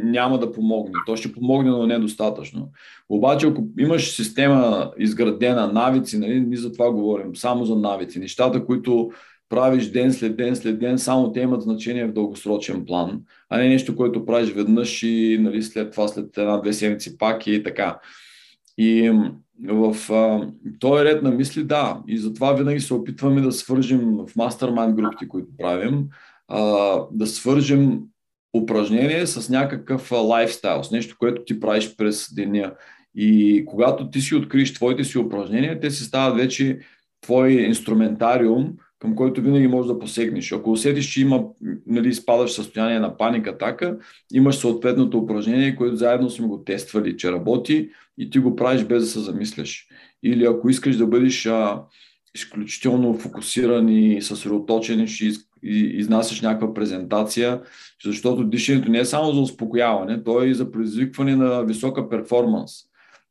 няма 0.03 0.39
да 0.39 0.51
помогне. 0.51 0.93
То 1.05 1.15
ще 1.15 1.31
помогне, 1.31 1.69
но 1.69 1.87
недостатъчно. 1.87 2.69
Обаче, 3.09 3.47
ако 3.47 3.63
имаш 3.79 4.11
система 4.15 4.91
изградена, 4.99 5.71
навици, 5.73 6.17
нали, 6.17 6.39
ние 6.39 6.57
за 6.57 6.71
това 6.71 6.91
говорим, 6.91 7.35
само 7.35 7.65
за 7.65 7.75
навици, 7.75 8.19
нещата, 8.19 8.65
които 8.65 9.11
правиш 9.49 9.87
ден 9.87 10.13
след 10.13 10.37
ден 10.37 10.55
след 10.55 10.79
ден, 10.79 10.99
само 10.99 11.31
те 11.31 11.39
имат 11.39 11.61
значение 11.61 12.05
в 12.05 12.13
дългосрочен 12.13 12.85
план, 12.85 13.21
а 13.49 13.57
не 13.57 13.69
нещо, 13.69 13.95
което 13.95 14.25
правиш 14.25 14.49
веднъж 14.49 15.03
и 15.03 15.37
нали, 15.41 15.63
след 15.63 15.91
това, 15.91 16.07
след 16.07 16.37
една-две 16.37 16.73
седмици 16.73 17.17
пак 17.17 17.47
и 17.47 17.63
така. 17.63 17.99
И 18.81 19.11
в 19.69 20.13
а, 20.13 20.51
този 20.79 21.03
ред 21.05 21.23
на 21.23 21.31
мисли, 21.31 21.63
да, 21.63 22.01
и 22.07 22.17
затова 22.17 22.53
винаги 22.53 22.79
се 22.79 22.93
опитваме 22.93 23.41
да 23.41 23.51
свържим 23.51 24.17
в 24.17 24.35
мастермайн 24.35 24.95
групите, 24.95 25.27
които 25.27 25.47
правим, 25.57 26.07
а, 26.47 26.95
да 27.11 27.27
свържем 27.27 27.99
упражнение 28.53 29.27
с 29.27 29.49
някакъв 29.49 30.11
лайфстайл, 30.11 30.83
с 30.83 30.91
нещо, 30.91 31.15
което 31.19 31.43
ти 31.43 31.59
правиш 31.59 31.95
през 31.97 32.33
деня. 32.33 32.73
И 33.15 33.63
когато 33.65 34.09
ти 34.09 34.21
си 34.21 34.35
откриеш 34.35 34.73
твоите 34.73 35.03
си 35.03 35.17
упражнения, 35.17 35.79
те 35.79 35.91
си 35.91 36.03
стават 36.03 36.37
вече 36.37 36.79
твой 37.21 37.51
инструментариум, 37.51 38.73
към 39.01 39.15
който 39.15 39.41
винаги 39.41 39.67
можеш 39.67 39.87
да 39.87 39.99
посегнеш. 39.99 40.51
Ако 40.51 40.71
усетиш, 40.71 41.05
че 41.05 41.21
има, 41.21 41.43
нали, 41.87 42.13
спадаш 42.13 42.51
в 42.51 42.55
състояние 42.55 42.99
на 42.99 43.17
паника, 43.17 43.49
атака, 43.49 43.97
имаш 44.33 44.55
съответното 44.55 45.17
упражнение, 45.17 45.75
което 45.75 45.95
заедно 45.95 46.29
сме 46.29 46.47
го 46.47 46.63
тествали, 46.63 47.17
че 47.17 47.31
работи 47.31 47.89
и 48.17 48.29
ти 48.29 48.39
го 48.39 48.55
правиш 48.55 48.83
без 48.83 49.03
да 49.03 49.09
се 49.09 49.19
замисляш. 49.19 49.87
Или 50.23 50.45
ако 50.45 50.69
искаш 50.69 50.97
да 50.97 51.07
бъдеш 51.07 51.45
а, 51.45 51.81
изключително 52.35 53.13
фокусиран 53.13 53.89
и 53.89 54.21
съсредоточен 54.21 54.99
и 54.99 55.07
ще 55.07 55.31
изнасяш 55.63 56.41
някаква 56.41 56.73
презентация, 56.73 57.61
защото 58.03 58.43
дишането 58.43 58.91
не 58.91 58.99
е 58.99 59.05
само 59.05 59.31
за 59.31 59.41
успокояване, 59.41 60.23
то 60.23 60.43
е 60.43 60.47
и 60.47 60.53
за 60.53 60.71
предизвикване 60.71 61.35
на 61.35 61.61
висока 61.65 62.09
перформанс. 62.09 62.71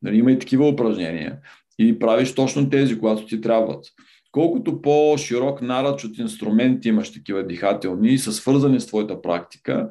Нали, 0.03 0.17
има 0.17 0.33
и 0.33 0.39
такива 0.39 0.69
упражнения. 0.69 1.39
И 1.79 1.99
правиш 1.99 2.35
точно 2.35 2.71
тези, 2.71 2.99
когато 2.99 3.27
ти 3.27 3.41
трябват. 3.41 3.85
Колкото 4.33 4.83
по-широк 4.83 5.63
наръч 5.63 6.05
от 6.05 6.19
инструменти 6.19 6.89
имаш 6.89 7.13
такива 7.13 7.47
дихателни 7.47 8.09
и 8.09 8.19
са 8.19 8.33
свързани 8.33 8.81
с 8.81 8.87
твоята 8.87 9.23
практика, 9.23 9.91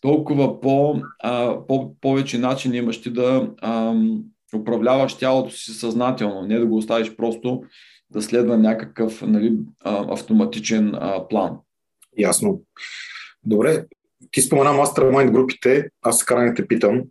толкова 0.00 0.60
по, 0.60 0.96
а, 1.22 1.66
по, 1.66 1.94
повече 2.00 2.38
начин 2.38 2.74
имаш 2.74 3.00
ти 3.00 3.10
да 3.12 3.50
а, 3.60 3.94
управляваш 4.56 5.14
тялото 5.14 5.50
си 5.50 5.70
съзнателно, 5.70 6.42
не 6.42 6.58
да 6.58 6.66
го 6.66 6.76
оставиш 6.76 7.16
просто 7.16 7.62
да 8.10 8.22
следва 8.22 8.58
някакъв 8.58 9.22
нали, 9.22 9.58
а, 9.84 10.14
автоматичен 10.14 10.94
а, 10.94 11.28
план. 11.28 11.56
Ясно. 12.18 12.62
Добре, 13.44 13.84
ти 14.30 14.40
спомена 14.40 14.72
мастермайнд 14.72 15.32
групите, 15.32 15.88
аз 16.02 16.18
се 16.18 16.54
те 16.56 16.68
питам. 16.68 17.02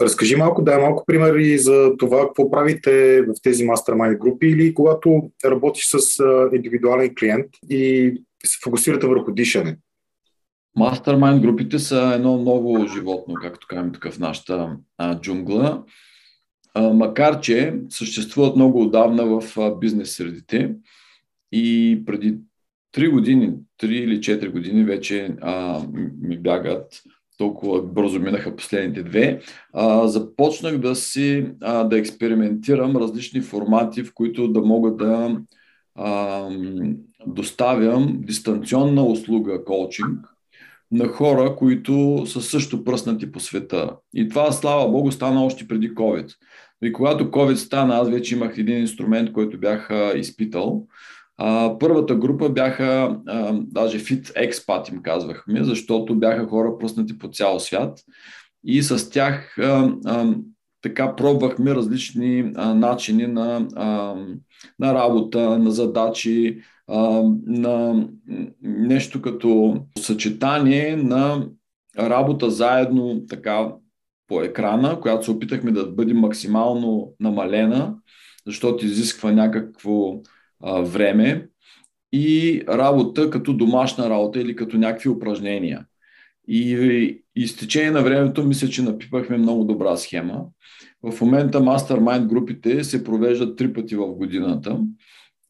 Разкажи 0.00 0.36
малко, 0.36 0.62
дай 0.62 0.80
малко 0.80 1.04
примери 1.06 1.58
за 1.58 1.96
това, 1.98 2.26
какво 2.26 2.50
правите 2.50 3.22
в 3.22 3.34
тези 3.42 3.64
мастермайнд 3.64 4.18
групи 4.18 4.46
или 4.46 4.74
когато 4.74 5.30
работиш 5.44 5.86
с 5.86 6.22
индивидуален 6.52 7.14
клиент 7.18 7.46
и 7.70 8.14
се 8.44 8.58
фокусирате 8.62 9.06
върху 9.06 9.32
дишане. 9.32 9.78
Мастермайнд 10.76 11.42
групите 11.42 11.78
са 11.78 12.12
едно 12.14 12.36
ново 12.36 12.86
животно, 12.86 13.34
както 13.42 13.66
казваме 13.66 13.92
тук 13.92 14.08
в 14.12 14.18
нашата 14.18 14.76
а, 14.98 15.20
джунгла. 15.20 15.84
А, 16.74 16.82
макар, 16.92 17.40
че 17.40 17.74
съществуват 17.88 18.56
много 18.56 18.82
отдавна 18.82 19.26
в 19.26 19.70
бизнес 19.80 20.16
средите 20.16 20.74
и 21.52 22.02
преди 22.06 22.38
3 22.96 23.10
години, 23.10 23.52
3 23.82 23.86
или 23.86 24.18
4 24.18 24.48
години 24.50 24.84
вече 24.84 25.36
а, 25.40 25.82
ми 26.20 26.38
бягат 26.38 27.02
толкова 27.40 27.82
бързо 27.82 28.20
минаха 28.20 28.56
последните 28.56 29.02
две, 29.02 29.40
а, 29.72 30.08
започнах 30.08 30.78
да 30.78 30.94
си 30.94 31.46
а, 31.60 31.84
да 31.84 31.98
експериментирам 31.98 32.96
различни 32.96 33.40
формати, 33.40 34.04
в 34.04 34.14
които 34.14 34.48
да 34.48 34.60
мога 34.60 34.96
да 34.96 35.40
а, 35.94 36.48
доставям 37.26 38.18
дистанционна 38.18 39.04
услуга 39.04 39.64
коучинг 39.64 40.18
на 40.92 41.08
хора, 41.08 41.56
които 41.56 42.24
са 42.26 42.40
също 42.40 42.84
пръснати 42.84 43.32
по 43.32 43.40
света. 43.40 43.90
И 44.14 44.28
това, 44.28 44.52
слава 44.52 44.90
Богу, 44.90 45.12
стана 45.12 45.44
още 45.44 45.68
преди 45.68 45.94
COVID. 45.94 46.34
И 46.82 46.92
когато 46.92 47.30
COVID 47.30 47.54
стана, 47.54 47.94
аз 47.94 48.10
вече 48.10 48.34
имах 48.34 48.58
един 48.58 48.78
инструмент, 48.78 49.32
който 49.32 49.58
бях 49.58 49.90
изпитал. 50.16 50.86
А, 51.42 51.78
първата 51.78 52.14
група 52.14 52.48
бяха, 52.48 53.18
а, 53.26 53.52
даже 53.62 53.98
Fit 53.98 54.50
Expat 54.50 54.92
им 54.92 55.02
казвахме, 55.02 55.64
защото 55.64 56.14
бяха 56.14 56.46
хора 56.46 56.78
пръснати 56.78 57.18
по 57.18 57.28
цял 57.28 57.60
свят. 57.60 57.98
И 58.64 58.82
с 58.82 59.10
тях 59.10 59.58
а, 59.58 59.92
а, 60.06 60.34
така 60.82 61.16
пробвахме 61.16 61.74
различни 61.74 62.52
а, 62.56 62.74
начини 62.74 63.26
на, 63.26 63.68
а, 63.76 64.14
на 64.78 64.94
работа, 64.94 65.58
на 65.58 65.70
задачи, 65.70 66.60
а, 66.88 67.22
на 67.46 68.06
нещо 68.62 69.22
като 69.22 69.76
съчетание 69.98 70.96
на 70.96 71.48
работа 71.98 72.50
заедно 72.50 73.22
така 73.28 73.72
по 74.26 74.42
екрана, 74.42 75.00
която 75.00 75.24
се 75.24 75.30
опитахме 75.30 75.72
да 75.72 75.86
бъде 75.86 76.14
максимално 76.14 77.12
намалена, 77.20 77.94
защото 78.46 78.86
изисква 78.86 79.32
някакво 79.32 80.20
време 80.64 81.48
и 82.12 82.62
работа 82.68 83.30
като 83.30 83.52
домашна 83.52 84.10
работа 84.10 84.40
или 84.40 84.56
като 84.56 84.78
някакви 84.78 85.08
упражнения. 85.08 85.86
И, 86.48 87.22
и 87.36 87.48
с 87.48 87.56
течение 87.56 87.90
на 87.90 88.02
времето 88.02 88.44
мисля, 88.44 88.68
че 88.68 88.82
напипахме 88.82 89.36
много 89.36 89.64
добра 89.64 89.96
схема. 89.96 90.44
В 91.02 91.20
момента 91.20 91.60
мастермайнд 91.60 92.26
групите 92.26 92.84
се 92.84 93.04
провеждат 93.04 93.58
три 93.58 93.72
пъти 93.72 93.96
в 93.96 94.06
годината 94.06 94.80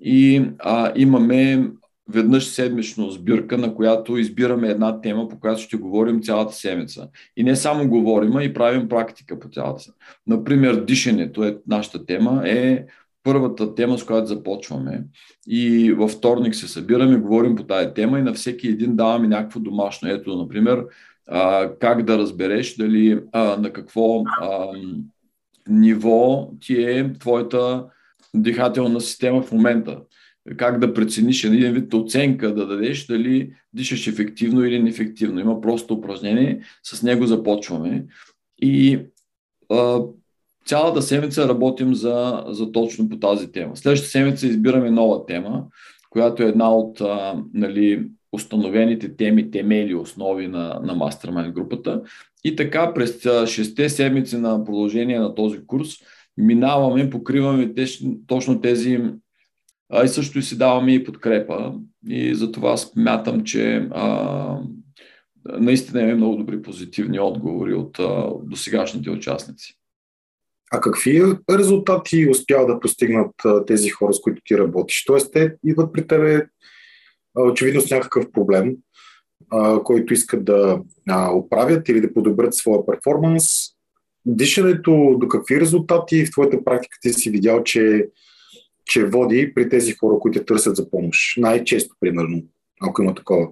и 0.01 0.43
а, 0.59 0.93
имаме 0.97 1.71
веднъж 2.09 2.47
седмично 2.47 3.11
сбирка, 3.11 3.59
на 3.59 3.75
която 3.75 4.17
избираме 4.17 4.69
една 4.69 5.01
тема, 5.01 5.29
по 5.29 5.41
която 5.41 5.63
ще 5.63 5.77
говорим 5.77 6.23
цялата 6.23 6.55
седмица. 6.55 7.09
И 7.37 7.45
не 7.45 7.57
само 7.57 7.89
говорим, 7.89 8.37
а 8.37 8.45
и 8.45 8.55
правим 8.55 8.89
практика 8.89 9.39
по 9.39 9.49
цялата. 9.49 9.85
Например, 10.27 10.85
дишането 10.85 11.45
е 11.45 11.59
нашата 11.67 12.07
тема, 12.07 12.43
е 12.45 12.85
първата 13.23 13.75
тема, 13.75 13.99
с 13.99 14.05
която 14.05 14.27
започваме. 14.27 15.05
И 15.49 15.93
във 15.93 16.11
вторник 16.11 16.55
се 16.55 16.69
събираме, 16.69 17.17
говорим 17.17 17.57
по 17.57 17.65
тази 17.65 17.95
тема 17.95 18.19
и 18.19 18.23
на 18.23 18.33
всеки 18.35 18.69
един 18.69 18.97
даваме 18.97 19.29
някакво 19.29 19.61
домашно. 19.61 20.11
Ето, 20.11 20.37
например, 20.37 20.85
а, 21.29 21.71
как 21.81 22.05
да 22.05 22.19
разбереш 22.19 22.77
дали 22.77 23.21
а, 23.33 23.57
на 23.57 23.73
какво 23.73 24.23
а, 24.41 24.69
ниво 25.69 26.51
ти 26.61 26.83
е 26.83 27.13
твоята 27.13 27.85
дихателна 28.35 29.01
система 29.01 29.43
в 29.43 29.53
момента. 29.53 30.01
Как 30.57 30.79
да 30.79 30.95
прецениш 30.95 31.45
един 31.45 31.73
вид 31.73 31.95
оценка 31.95 32.55
да 32.55 32.67
дадеш 32.67 33.07
дали 33.07 33.53
дишаш 33.73 34.07
ефективно 34.07 34.65
или 34.65 34.83
неефективно. 34.83 35.41
Има 35.41 35.61
просто 35.61 35.95
упражнение, 35.95 36.63
с 36.83 37.03
него 37.03 37.27
започваме. 37.27 38.07
И 38.63 39.01
а, 39.73 40.01
цялата 40.67 41.03
седмица 41.03 41.49
работим 41.49 41.95
за, 41.95 42.45
за 42.49 42.73
точно 42.73 43.09
по 43.09 43.19
тази 43.19 43.53
тема. 43.53 43.77
Следващата 43.77 44.11
седмица 44.11 44.47
избираме 44.47 44.91
нова 44.91 45.27
тема, 45.27 45.65
която 46.11 46.43
е 46.43 46.47
една 46.47 46.75
от 46.75 47.01
а, 47.01 47.43
нали, 47.55 48.09
установените 48.33 49.17
теми, 49.17 49.51
темели, 49.51 49.95
основи 49.95 50.49
на, 50.49 50.81
на 50.83 50.97
Mastermind 50.97 51.53
групата. 51.53 52.03
И 52.45 52.57
така 52.57 52.95
през 52.95 53.23
6 53.23 53.87
седмици 53.87 54.37
на 54.37 54.65
продължение 54.65 55.19
на 55.19 55.35
този 55.35 55.67
курс 55.67 55.89
минаваме, 56.37 57.11
покриваме 57.11 57.75
точно 58.27 58.61
тези 58.61 59.01
а 59.93 60.05
и 60.05 60.09
също 60.09 60.39
и 60.39 60.43
си 60.43 60.59
даваме 60.59 60.95
и 60.95 61.05
подкрепа. 61.05 61.75
И 62.09 62.35
затова 62.35 62.77
смятам, 62.77 63.45
че 63.45 63.89
а, 63.91 64.59
наистина 65.45 66.01
имаме 66.01 66.17
много 66.17 66.37
добри 66.37 66.63
позитивни 66.63 67.21
отговори 67.21 67.75
от 67.75 67.99
а, 67.99 68.31
досегашните 68.43 69.11
участници. 69.11 69.80
А 70.71 70.81
какви 70.81 71.23
резултати 71.51 72.31
успява 72.31 72.67
да 72.67 72.81
постигнат 72.81 73.35
тези 73.67 73.91
хора, 73.91 74.13
с 74.13 74.21
които 74.21 74.43
ти 74.45 74.59
работиш? 74.59 75.05
Тоест, 75.05 75.33
те 75.33 75.55
идват 75.65 75.93
при 75.93 76.07
тебе 76.07 76.47
очевидно 77.35 77.81
с 77.81 77.91
някакъв 77.91 78.33
проблем, 78.33 78.77
който 79.85 80.13
искат 80.13 80.45
да 80.45 80.81
оправят 81.33 81.89
или 81.89 82.01
да 82.01 82.15
подобрят 82.15 82.55
своя 82.55 82.87
перформанс. 82.87 83.45
Дишането 84.27 85.17
до 85.21 85.29
какви 85.29 85.61
резултати 85.61 86.27
в 86.27 86.31
твоята 86.31 86.65
практика 86.65 86.99
ти 87.03 87.13
си 87.13 87.31
видял, 87.31 87.63
че 87.63 88.09
че 88.85 89.07
води 89.07 89.55
при 89.55 89.69
тези 89.69 89.93
хора, 89.93 90.19
които 90.19 90.45
търсят 90.45 90.77
за 90.77 90.91
помощ. 90.91 91.39
Най-често, 91.39 91.95
примерно, 92.01 92.43
ако 92.83 93.03
има 93.03 93.15
такова. 93.15 93.49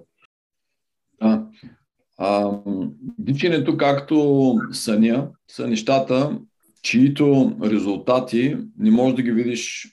Да. 1.21 1.45
А, 2.17 2.59
дичането, 3.17 3.77
както 3.77 4.55
съня, 4.71 5.29
са 5.51 5.67
нещата, 5.67 6.39
чието 6.83 7.57
резултати 7.63 8.57
не 8.79 8.91
можеш 8.91 9.15
да 9.15 9.21
ги 9.21 9.31
видиш 9.31 9.87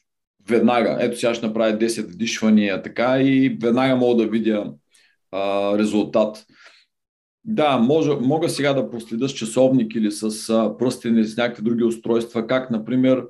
веднага. 0.49 0.99
Ето 1.01 1.19
сега 1.19 1.35
ще 1.35 1.47
направя 1.47 1.79
10 1.79 2.13
вдишвания 2.13 2.83
така 2.83 3.23
и 3.23 3.59
веднага 3.63 3.97
мога 3.97 4.23
да 4.23 4.31
видя 4.31 4.73
а, 5.33 5.79
резултат. 5.79 6.47
Да, 7.45 7.79
може, 7.79 8.11
мога 8.11 8.49
сега 8.49 8.73
да 8.73 8.91
проследа 8.91 9.29
с 9.29 9.33
часовник 9.33 9.95
или 9.95 10.11
с 10.11 10.51
а, 10.51 10.77
пръстени, 10.79 11.25
с 11.25 11.37
някакви 11.37 11.63
други 11.63 11.85
устройства, 11.85 12.47
как, 12.47 12.71
например, 12.71 13.23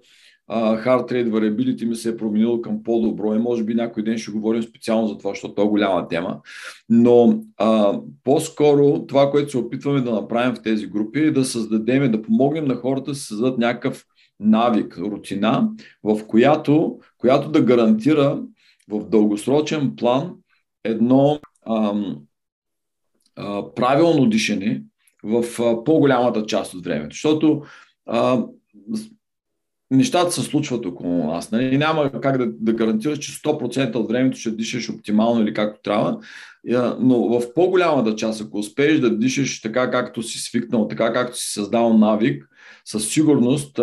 Hard 0.51 1.11
Trade 1.11 1.31
Variability 1.31 1.85
ми 1.85 1.97
се 1.97 2.09
е 2.09 2.17
променило 2.17 2.61
към 2.63 2.83
по-добро 2.83 3.35
и 3.35 3.39
може 3.39 3.65
би 3.65 3.75
някой 3.75 4.03
ден 4.03 4.19
ще 4.19 4.31
говорим 4.31 4.63
специално 4.63 5.09
за 5.09 5.19
това, 5.19 5.31
защото 5.31 5.63
е 5.63 5.67
голяма 5.67 6.09
тема. 6.09 6.41
Но 6.89 7.41
а, 7.57 8.01
по-скоро 8.25 9.07
това, 9.07 9.31
което 9.31 9.51
се 9.51 9.59
опитваме 9.59 10.01
да 10.01 10.13
направим 10.13 10.55
в 10.55 10.63
тези 10.63 10.87
групи 10.87 11.21
е 11.21 11.31
да 11.31 11.45
създадем, 11.45 12.13
да 12.13 12.23
помогнем 12.23 12.65
на 12.65 12.75
хората 12.75 13.11
да 13.11 13.15
създадат 13.15 13.59
някакъв 13.59 14.05
навик, 14.41 14.99
рутина, 14.99 15.71
в 16.03 16.27
която, 16.27 16.99
която 17.19 17.51
да 17.51 17.63
гарантира 17.63 18.43
в 18.89 19.09
дългосрочен 19.09 19.97
план 19.97 20.35
едно 20.85 21.41
ам, 21.71 22.17
а, 23.37 23.75
правилно 23.75 24.27
дишане 24.27 24.83
в 25.25 25.45
а, 25.63 25.85
по-голямата 25.85 26.47
част 26.47 26.75
от 26.75 26.85
времето. 26.85 27.15
Защото 27.15 27.63
а, 28.07 28.45
нещата 29.91 30.33
се 30.33 30.43
случват 30.43 30.87
около 30.87 31.27
нас. 31.27 31.51
Нали? 31.51 31.79
Няма 31.79 32.13
как 32.21 32.39
да, 32.39 32.47
да 32.47 32.73
гарантираш, 32.73 33.19
че 33.19 33.33
100% 33.33 33.95
от 33.95 34.09
времето 34.09 34.39
ще 34.39 34.51
дишаш 34.51 34.91
оптимално 34.91 35.43
или 35.43 35.55
както 35.55 35.81
трябва, 35.83 36.19
но 37.01 37.29
в 37.29 37.55
по-голямата 37.55 38.17
част, 38.17 38.41
ако 38.41 38.59
успееш 38.59 39.01
да 39.01 39.19
дишаш 39.19 39.61
така, 39.61 39.91
както 39.91 40.23
си 40.23 40.39
свикнал, 40.39 40.89
така, 40.89 41.13
както 41.13 41.37
си 41.37 41.53
създал 41.53 41.99
навик, 41.99 42.49
със 42.85 43.09
сигурност 43.09 43.81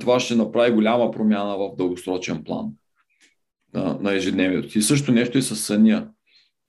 това 0.00 0.20
ще 0.20 0.34
направи 0.34 0.72
голяма 0.72 1.10
промяна 1.10 1.56
в 1.58 1.76
дългосрочен 1.76 2.44
план 2.44 2.66
на, 3.74 4.14
ежедневието. 4.14 4.78
И 4.78 4.82
също 4.82 5.12
нещо 5.12 5.38
и 5.38 5.42
с 5.42 5.56
съня. 5.56 6.08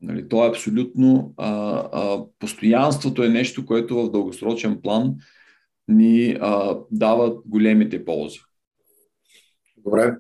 Нали, 0.02 0.30
то 0.30 0.46
е 0.46 0.50
абсолютно. 0.50 1.34
А, 1.38 1.50
а, 1.94 2.24
постоянството 2.40 3.24
е 3.24 3.30
нещо, 3.30 3.66
което 3.66 3.96
в 3.96 4.12
дългосрочен 4.12 4.82
план 4.82 5.16
ни 5.88 6.38
а, 6.42 6.78
дава 6.92 7.34
големите 7.46 8.06
ползи. 8.06 8.40
Добре. 9.88 10.16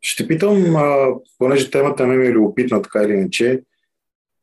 Ще 0.00 0.28
питам, 0.28 0.76
а, 0.76 1.14
понеже 1.38 1.70
темата 1.70 2.06
ми 2.06 2.26
е 2.26 2.32
любопитна, 2.32 2.82
така 2.82 3.02
или 3.02 3.12
иначе, 3.12 3.62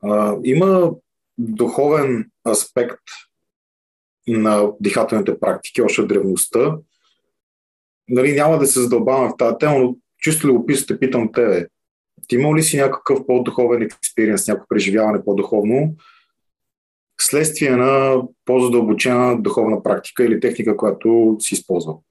а, 0.03 0.37
има 0.43 0.91
духовен 1.37 2.31
аспект 2.47 3.01
на 4.27 4.71
дихателните 4.79 5.39
практики, 5.39 5.81
още 5.81 6.03
древността. 6.03 6.77
Нали, 8.09 8.35
няма 8.35 8.57
да 8.57 8.67
се 8.67 8.79
задълбаваме 8.79 9.29
в 9.29 9.37
тази 9.37 9.55
тема, 9.59 9.79
но 9.79 9.95
чисто 10.19 10.47
любопитно 10.47 10.99
питам 10.99 11.31
тебе. 11.31 11.67
Ти 12.27 12.35
имал 12.35 12.55
ли 12.55 12.63
си 12.63 12.77
някакъв 12.77 13.19
по-духовен 13.27 13.81
експириенс, 13.81 14.47
някакво 14.47 14.67
преживяване 14.67 15.23
по-духовно, 15.25 15.95
следствие 17.21 17.75
на 17.75 18.21
по-задълбочена 18.45 19.41
духовна 19.41 19.83
практика 19.83 20.23
или 20.23 20.39
техника, 20.39 20.77
която 20.77 21.35
си 21.39 21.53
използвал? 21.53 22.03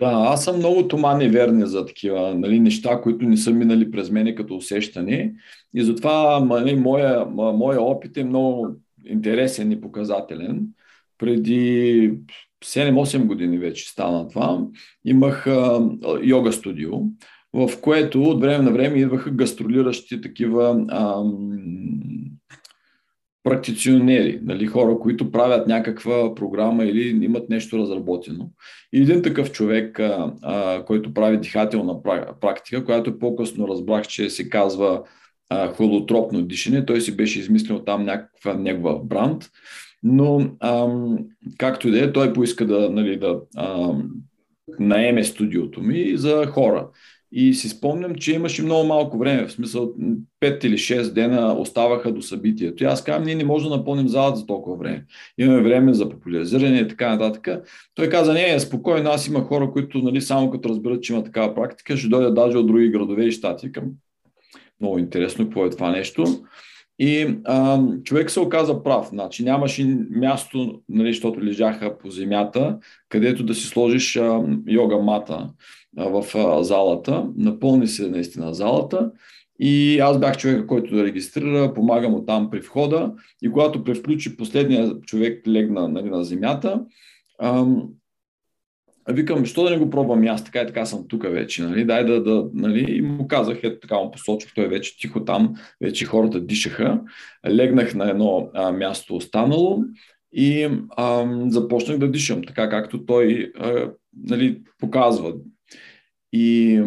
Да, 0.00 0.06
аз 0.06 0.44
съм 0.44 0.56
много 0.56 0.88
тома 0.88 1.14
неверни 1.14 1.66
за 1.66 1.86
такива 1.86 2.34
нали, 2.34 2.60
неща, 2.60 3.00
които 3.00 3.26
не 3.26 3.36
са 3.36 3.50
минали 3.50 3.90
през 3.90 4.10
мене 4.10 4.34
като 4.34 4.56
усещане. 4.56 5.34
И 5.74 5.82
затова 5.82 6.44
нали, 6.44 6.76
моя, 6.76 7.24
моя 7.34 7.82
опит 7.82 8.16
е 8.16 8.24
много 8.24 8.68
интересен 9.06 9.72
и 9.72 9.80
показателен. 9.80 10.66
Преди 11.18 12.12
7-8 12.64 13.26
години 13.26 13.58
вече 13.58 13.90
стана 13.90 14.28
това. 14.28 14.66
Имах 15.04 15.46
а, 15.46 15.90
йога 16.22 16.52
студио, 16.52 16.90
в 17.52 17.70
което 17.80 18.22
от 18.22 18.40
време 18.40 18.64
на 18.64 18.70
време 18.72 18.98
идваха 18.98 19.30
гастролиращи 19.30 20.20
такива 20.20 20.84
а, 20.88 21.22
практиционери, 23.48 24.40
нали, 24.42 24.66
хора, 24.66 24.98
които 24.98 25.30
правят 25.30 25.68
някаква 25.68 26.34
програма 26.34 26.84
или 26.84 27.24
имат 27.24 27.48
нещо 27.48 27.78
разработено. 27.78 28.50
И 28.92 29.02
един 29.02 29.22
такъв 29.22 29.52
човек, 29.52 30.00
а, 30.00 30.32
а, 30.42 30.84
който 30.84 31.14
прави 31.14 31.38
дихателна 31.38 32.02
практика, 32.40 32.84
която 32.84 33.18
по-късно 33.18 33.68
разбрах, 33.68 34.06
че 34.06 34.30
се 34.30 34.48
казва 34.48 35.02
а, 35.50 35.68
холотропно 35.68 36.42
дишане, 36.42 36.86
той 36.86 37.00
си 37.00 37.16
беше 37.16 37.40
измислил 37.40 37.78
там 37.78 38.04
някаква 38.04 38.54
негова 38.54 39.04
бранд, 39.04 39.44
но 40.02 40.50
ам, 40.60 41.18
както 41.58 41.88
и 41.88 41.90
да 41.90 42.04
е, 42.04 42.12
той 42.12 42.32
поиска 42.32 42.66
да, 42.66 42.90
нали, 42.90 43.16
да 43.16 43.40
ам, 43.56 44.10
наеме 44.78 45.24
студиото 45.24 45.82
ми 45.82 46.12
за 46.16 46.46
хора. 46.46 46.88
И 47.32 47.54
си 47.54 47.68
спомням, 47.68 48.14
че 48.14 48.32
имаше 48.32 48.62
много 48.62 48.86
малко 48.86 49.18
време, 49.18 49.46
в 49.46 49.52
смисъл 49.52 49.92
5 50.42 50.64
или 50.64 50.78
6 50.78 51.12
дена 51.12 51.52
оставаха 51.52 52.12
до 52.12 52.22
събитието. 52.22 52.84
И 52.84 52.86
аз 52.86 53.04
казвам, 53.04 53.24
ние 53.24 53.34
не 53.34 53.44
можем 53.44 53.70
да 53.70 53.76
напълним 53.76 54.08
залата 54.08 54.36
за 54.36 54.46
толкова 54.46 54.76
време. 54.76 55.04
Имаме 55.38 55.62
време 55.62 55.94
за 55.94 56.08
популяризиране 56.08 56.78
и 56.78 56.88
така 56.88 57.16
нататък. 57.16 57.64
Той 57.94 58.08
каза, 58.08 58.32
не, 58.32 58.60
спокойно, 58.60 59.10
аз 59.10 59.26
има 59.28 59.40
хора, 59.40 59.70
които 59.70 59.98
нали, 59.98 60.20
само 60.20 60.50
като 60.50 60.68
разберат, 60.68 61.02
че 61.02 61.12
има 61.12 61.24
такава 61.24 61.54
практика, 61.54 61.96
ще 61.96 62.08
дойдат 62.08 62.34
даже 62.34 62.58
от 62.58 62.66
други 62.66 62.90
градове 62.90 63.24
и 63.24 63.32
щати. 63.32 63.72
Към... 63.72 63.84
Много 64.80 64.98
интересно 64.98 65.44
какво 65.44 65.66
е 65.66 65.70
това 65.70 65.90
нещо. 65.90 66.24
И 66.98 67.36
а, 67.44 67.82
човек 68.04 68.30
се 68.30 68.40
оказа 68.40 68.82
прав. 68.82 69.08
Значи, 69.08 69.44
нямаше 69.44 69.98
място, 70.10 70.80
нали, 70.88 71.12
защото 71.12 71.44
лежаха 71.44 71.98
по 71.98 72.10
земята, 72.10 72.78
където 73.08 73.44
да 73.44 73.54
си 73.54 73.66
сложиш 73.66 74.16
а, 74.16 74.42
йога 74.68 74.98
мата 74.98 75.50
в 75.96 76.24
залата. 76.64 77.28
Напълни 77.36 77.86
се 77.86 78.08
наистина 78.08 78.54
залата. 78.54 79.10
И 79.60 79.98
аз 79.98 80.20
бях 80.20 80.36
човека, 80.36 80.66
който 80.66 80.96
да 80.96 81.04
регистрира, 81.04 81.74
помагам 81.74 82.14
от 82.14 82.26
там 82.26 82.50
при 82.50 82.60
входа. 82.60 83.12
И 83.42 83.50
когато 83.50 83.84
превключи 83.84 84.36
последния 84.36 85.00
човек 85.00 85.46
легна 85.48 85.88
нали, 85.88 86.10
на 86.10 86.24
земята, 86.24 86.84
ам, 87.40 87.88
викам, 89.08 89.46
що 89.46 89.62
да 89.62 89.70
не 89.70 89.78
го 89.78 89.90
пробвам 89.90 90.26
аз, 90.26 90.44
така 90.44 90.60
и 90.60 90.66
така 90.66 90.86
съм 90.86 91.08
тук 91.08 91.22
вече, 91.22 91.62
нали, 91.62 91.84
дай 91.84 92.04
да, 92.04 92.22
да, 92.22 92.50
нали, 92.54 92.96
и 92.96 93.02
му 93.02 93.28
казах, 93.28 93.58
ето 93.62 93.80
така 93.80 93.98
му 93.98 94.10
посочих, 94.10 94.54
той 94.54 94.68
вече 94.68 94.98
тихо 94.98 95.24
там, 95.24 95.54
вече 95.80 96.04
хората 96.04 96.40
дишаха, 96.40 97.00
легнах 97.48 97.94
на 97.94 98.10
едно 98.10 98.50
а, 98.54 98.72
място 98.72 99.16
останало 99.16 99.84
и 100.32 100.68
а, 100.96 101.26
започнах 101.46 101.98
да 101.98 102.10
дишам, 102.10 102.44
така 102.44 102.68
както 102.68 103.04
той 103.04 103.52
а, 103.58 103.90
нали, 104.24 104.62
показва. 104.78 105.34
И, 106.32 106.82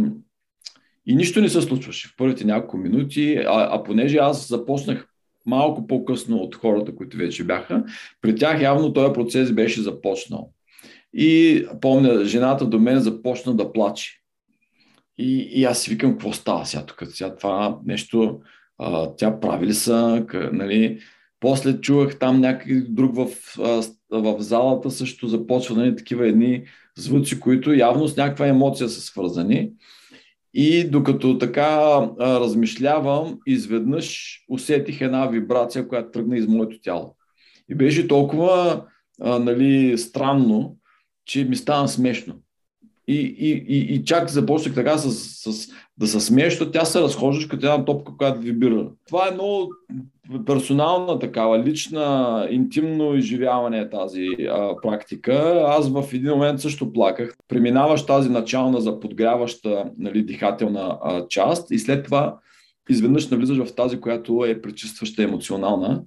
и 1.05 1.15
нищо 1.15 1.41
не 1.41 1.49
се 1.49 1.61
случваше 1.61 2.07
в 2.07 2.15
първите 2.17 2.45
няколко 2.45 2.77
минути, 2.77 3.37
а, 3.47 3.69
а 3.71 3.83
понеже 3.83 4.17
аз 4.17 4.47
започнах 4.47 5.07
малко 5.45 5.87
по-късно 5.87 6.37
от 6.37 6.55
хората, 6.55 6.95
които 6.95 7.17
вече 7.17 7.43
бяха, 7.43 7.83
при 8.21 8.35
тях 8.35 8.61
явно 8.61 8.93
този 8.93 9.13
процес 9.13 9.51
беше 9.51 9.81
започнал. 9.81 10.53
И 11.13 11.65
помня, 11.81 12.25
жената 12.25 12.65
до 12.65 12.79
мен 12.79 12.99
започна 12.99 13.55
да 13.55 13.73
плаче. 13.73 14.17
И, 15.17 15.49
и 15.51 15.63
аз 15.63 15.81
си 15.81 15.89
викам, 15.89 16.11
какво 16.11 16.33
става 16.33 16.65
сега 16.65 16.85
тук? 16.85 17.03
Сега 17.09 17.35
това 17.35 17.79
нещо, 17.85 18.39
а, 18.77 19.15
тя 19.15 19.39
прави 19.39 19.67
ли 19.67 19.73
са, 19.73 20.25
къ, 20.27 20.49
нали? 20.53 20.99
После 21.41 21.81
чувах 21.81 22.19
там 22.19 22.39
някакъв 22.39 22.77
друг 22.89 23.15
в, 23.15 23.27
в 24.11 24.35
залата 24.39 24.91
също 24.91 25.27
започва 25.27 25.75
нали, 25.75 25.95
такива 25.95 26.27
едни 26.27 26.63
звуци, 26.97 27.39
които 27.39 27.73
явно 27.73 28.07
с 28.07 28.17
някаква 28.17 28.47
емоция 28.47 28.89
са 28.89 29.01
свързани. 29.01 29.71
И 30.53 30.89
докато 30.89 31.37
така 31.37 31.69
а, 32.19 32.39
размишлявам, 32.39 33.39
изведнъж 33.47 34.37
усетих 34.49 35.01
една 35.01 35.27
вибрация, 35.27 35.87
която 35.87 36.11
тръгна 36.11 36.37
из 36.37 36.47
моето 36.47 36.81
тяло. 36.81 37.15
И 37.69 37.75
беше 37.75 38.07
толкова 38.07 38.83
а, 39.21 39.39
нали, 39.39 39.97
странно, 39.97 40.77
че 41.25 41.45
ми 41.45 41.55
стана 41.55 41.87
смешно. 41.87 42.40
И, 43.11 43.35
и, 43.39 43.65
и, 43.67 43.95
и 43.95 44.05
чак 44.05 44.29
започнах 44.29 44.75
така 44.75 44.97
с, 44.97 45.11
с, 45.53 45.69
да 45.97 46.07
се 46.07 46.19
смееш, 46.19 46.59
тя 46.73 46.85
се 46.85 47.01
разхождаш 47.01 47.45
като 47.45 47.65
една 47.65 47.85
топка, 47.85 48.17
която 48.17 48.39
вибира. 48.39 48.87
Това 49.07 49.27
е 49.27 49.33
много 49.33 49.69
персонална 50.45 51.19
такава, 51.19 51.63
лична, 51.63 52.47
интимно 52.51 53.15
изживяване 53.15 53.79
е 53.79 53.89
тази 53.89 54.27
а, 54.49 54.75
практика. 54.81 55.63
Аз 55.67 55.89
в 55.89 56.05
един 56.13 56.31
момент 56.31 56.59
също 56.59 56.93
плаках. 56.93 57.35
Преминаваш 57.47 58.05
тази 58.05 58.29
начална 58.29 58.81
за 58.81 58.99
подгряваща 58.99 59.85
нали, 59.97 60.23
дихателна 60.23 60.97
а, 61.03 61.27
част 61.27 61.71
и 61.71 61.79
след 61.79 62.05
това 62.05 62.37
изведнъж 62.89 63.29
навлизаш 63.29 63.57
в 63.57 63.75
тази, 63.75 63.99
която 63.99 64.45
е 64.45 64.61
пречистваща 64.61 65.23
емоционална. 65.23 66.03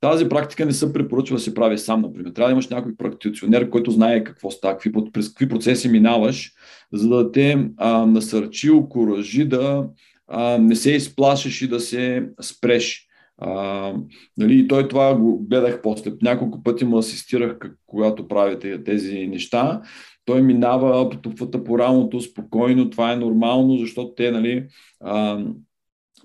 Тази 0.00 0.28
практика 0.28 0.66
не 0.66 0.72
се 0.72 0.92
препоръчва 0.92 1.36
да 1.36 1.42
се 1.42 1.54
прави 1.54 1.78
сам, 1.78 2.00
например. 2.00 2.30
Трябва 2.30 2.48
да 2.48 2.52
имаш 2.52 2.68
някой 2.68 2.96
практиционер, 2.96 3.70
който 3.70 3.90
знае 3.90 4.24
какво 4.24 4.50
става, 4.50 4.74
какви, 4.74 4.92
през 5.12 5.28
какви 5.28 5.48
процеси 5.48 5.88
минаваш, 5.88 6.52
за 6.92 7.08
да 7.08 7.32
те 7.32 7.68
а, 7.76 8.06
насърчи, 8.06 8.70
окоръжи 8.70 9.44
да 9.44 9.88
а, 10.28 10.58
не 10.58 10.76
се 10.76 10.92
изплашиш 10.92 11.62
и 11.62 11.68
да 11.68 11.80
се 11.80 12.28
спреш. 12.40 13.06
А, 13.38 13.92
нали, 14.36 14.58
и 14.58 14.68
той 14.68 14.88
това 14.88 15.14
го 15.14 15.38
гледах 15.38 15.82
после. 15.82 16.12
Няколко 16.22 16.62
пъти 16.62 16.84
му 16.84 16.98
асистирах, 16.98 17.58
когато 17.86 18.28
правите 18.28 18.84
тези 18.84 19.26
неща. 19.26 19.82
Той 20.24 20.42
минава, 20.42 21.10
потупвата 21.10 21.64
по 21.64 21.78
рамото 21.78 22.20
спокойно, 22.20 22.90
това 22.90 23.12
е 23.12 23.16
нормално, 23.16 23.78
защото 23.78 24.14
те, 24.16 24.30
нали, 24.30 24.66
а, 25.00 25.44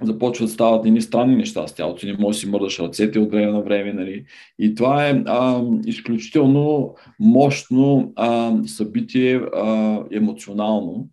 започват 0.01 0.47
да 0.47 0.54
стават 0.54 0.86
едни 0.86 1.01
странни 1.01 1.36
неща 1.36 1.67
с 1.67 1.75
тялото. 1.75 2.06
Не 2.06 2.13
можеш 2.13 2.41
да 2.41 2.45
си 2.45 2.51
мърдаш 2.51 2.80
ръцете 2.80 3.19
от 3.19 3.32
време 3.32 3.51
на 3.51 3.62
време. 3.62 3.93
Нали? 3.93 4.25
И 4.60 4.75
това 4.75 5.08
е 5.08 5.23
а, 5.25 5.63
изключително 5.86 6.95
мощно 7.19 8.13
а, 8.15 8.54
събитие 8.65 9.36
а, 9.36 9.99
емоционално. 10.12 11.08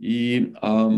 И 0.00 0.46
а, 0.54 0.88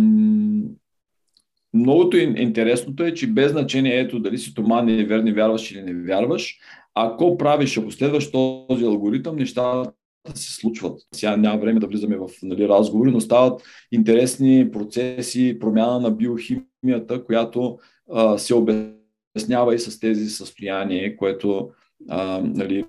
многото 1.75 2.17
интересното 2.17 3.05
е, 3.05 3.15
че 3.15 3.27
без 3.27 3.53
значение 3.53 3.99
ето 3.99 4.21
дали 4.21 4.39
си 4.39 4.55
тома 4.55 4.83
не 4.83 5.05
верни, 5.05 5.33
вярваш 5.33 5.71
или 5.71 5.83
не 5.83 5.95
вярваш, 5.95 6.59
ако 6.95 7.39
правиш, 7.39 7.79
ако 7.79 7.91
следваш 7.91 8.31
този 8.31 8.85
алгоритъм, 8.85 9.37
нещата 9.37 9.93
се 10.35 10.55
случват. 10.55 11.01
Сега 11.15 11.37
няма 11.37 11.59
време 11.59 11.81
да 11.81 11.87
влизаме 11.87 12.17
в 12.17 12.29
нали, 12.43 12.69
разговори, 12.69 13.11
но 13.11 13.21
стават 13.21 13.63
интересни 13.93 14.71
процеси, 14.71 15.59
промяна 15.61 16.01
на 16.01 16.11
биохимията, 16.11 17.25
която 17.27 17.79
а, 18.13 18.39
се 18.39 18.55
обяснява 18.55 19.75
и 19.75 19.79
с 19.79 20.01
тези 20.01 20.31
състояния, 20.31 21.17
което 21.17 21.71
а, 22.09 22.41
нали, 22.45 22.85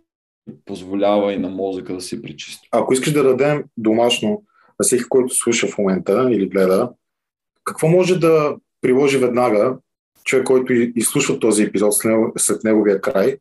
позволява 0.66 1.34
и 1.34 1.38
на 1.38 1.50
мозъка 1.50 1.94
да 1.94 2.02
се 2.02 2.22
причисти. 2.22 2.68
Ако 2.72 2.94
искаш 2.94 3.14
да 3.14 3.24
дадем 3.24 3.64
домашно 3.78 4.30
на 4.80 4.84
всеки, 4.84 5.04
който 5.10 5.36
слуша 5.36 5.68
в 5.68 5.78
момента 5.78 6.30
или 6.32 6.50
гледа, 6.50 6.92
какво 7.64 7.88
може 7.88 8.20
да 8.20 8.56
приложи 8.82 9.18
веднага 9.18 9.78
човек, 10.24 10.46
който 10.46 10.74
изслушва 10.74 11.40
този 11.40 11.64
епизод 11.64 11.94
след 12.38 12.64
неговия 12.64 13.02
край, 13.02 13.38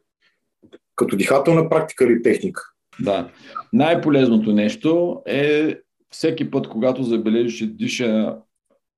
като 0.97 1.17
дихателна 1.17 1.69
практика 1.69 2.05
или 2.05 2.23
техника? 2.23 2.63
Да. 3.01 3.31
Най-полезното 3.73 4.53
нещо 4.53 5.23
е 5.27 5.77
всеки 6.11 6.51
път, 6.51 6.69
когато 6.69 7.03
забележиш, 7.03 7.59
че 7.59 7.67
диша 7.67 8.37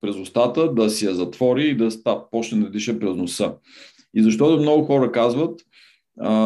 през 0.01 0.17
устата, 0.17 0.75
да 0.75 0.91
си 0.91 1.07
я 1.07 1.15
затвори 1.15 1.65
и 1.65 1.77
да 1.77 1.91
став, 1.91 2.19
почне 2.31 2.61
да 2.61 2.71
диша 2.71 2.99
през 2.99 3.17
носа. 3.17 3.55
И 4.15 4.23
защото 4.23 4.63
много 4.63 4.85
хора 4.85 5.13
казват, 5.13 5.61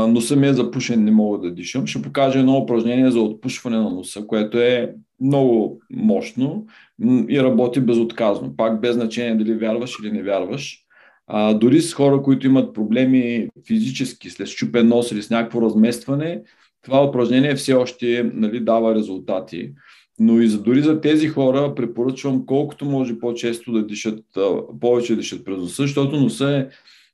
носа 0.09 0.37
ми 0.37 0.47
е 0.47 0.53
запушен, 0.53 1.05
не 1.05 1.11
мога 1.11 1.39
да 1.39 1.55
дишам, 1.55 1.87
ще 1.87 2.03
покажа 2.03 2.39
едно 2.39 2.57
упражнение 2.57 3.11
за 3.11 3.21
отпушване 3.21 3.77
на 3.77 3.91
носа, 3.91 4.27
което 4.27 4.59
е 4.59 4.95
много 5.21 5.81
мощно 5.91 6.67
и 7.29 7.43
работи 7.43 7.81
безотказно. 7.81 8.57
Пак 8.57 8.81
без 8.81 8.95
значение 8.95 9.35
дали 9.35 9.55
вярваш 9.55 9.97
или 10.03 10.13
не 10.13 10.23
вярваш. 10.23 10.81
А, 11.27 11.55
дори 11.55 11.81
с 11.81 11.95
хора, 11.95 12.23
които 12.23 12.47
имат 12.47 12.75
проблеми 12.75 13.49
физически, 13.67 14.31
след 14.31 14.47
щупен 14.47 14.89
нос 14.89 15.13
или 15.13 15.23
с 15.23 15.31
някакво 15.31 15.63
разместване, 15.63 16.43
това 16.85 17.05
упражнение 17.05 17.55
все 17.55 17.73
още 17.73 18.31
нали, 18.35 18.61
дава 18.61 18.94
резултати. 18.94 19.73
Но 20.18 20.40
и 20.40 20.49
за, 20.49 20.62
дори 20.62 20.83
за 20.83 21.01
тези 21.01 21.29
хора 21.29 21.75
препоръчвам 21.75 22.47
колкото 22.47 22.85
може 22.85 23.18
по-често 23.18 23.73
да 23.73 23.87
дишат, 23.87 24.25
повече 24.81 25.16
дишат 25.16 25.44
през 25.44 25.59
носа, 25.59 25.83
защото 25.83 26.20
носа 26.20 26.57
е 26.57 26.66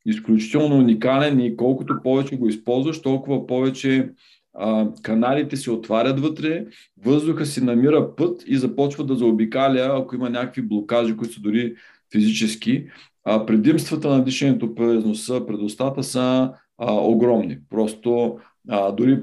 изключително 0.06 0.76
уникален 0.76 1.40
и 1.40 1.56
колкото 1.56 1.94
повече 2.02 2.36
го 2.36 2.48
използваш, 2.48 3.02
толкова 3.02 3.46
повече 3.46 4.10
а, 4.54 4.88
каналите 5.02 5.56
се 5.56 5.70
отварят 5.70 6.20
вътре, 6.20 6.64
въздуха 7.04 7.46
си 7.46 7.64
намира 7.64 8.16
път 8.16 8.42
и 8.46 8.56
започва 8.56 9.04
да 9.04 9.14
заобикаля, 9.14 10.00
ако 10.00 10.14
има 10.14 10.30
някакви 10.30 10.62
блокажи, 10.62 11.16
които 11.16 11.34
са 11.34 11.40
дори 11.40 11.74
физически. 12.12 12.86
А, 13.24 13.46
предимствата 13.46 14.08
на 14.10 14.24
дишането 14.24 14.74
през 14.74 15.04
носа, 15.04 15.46
пред 15.46 15.60
устата 15.60 16.02
са 16.02 16.52
а, 16.78 16.92
огромни. 16.92 17.58
Просто 17.70 18.38
а, 18.68 18.92
дори 18.92 19.18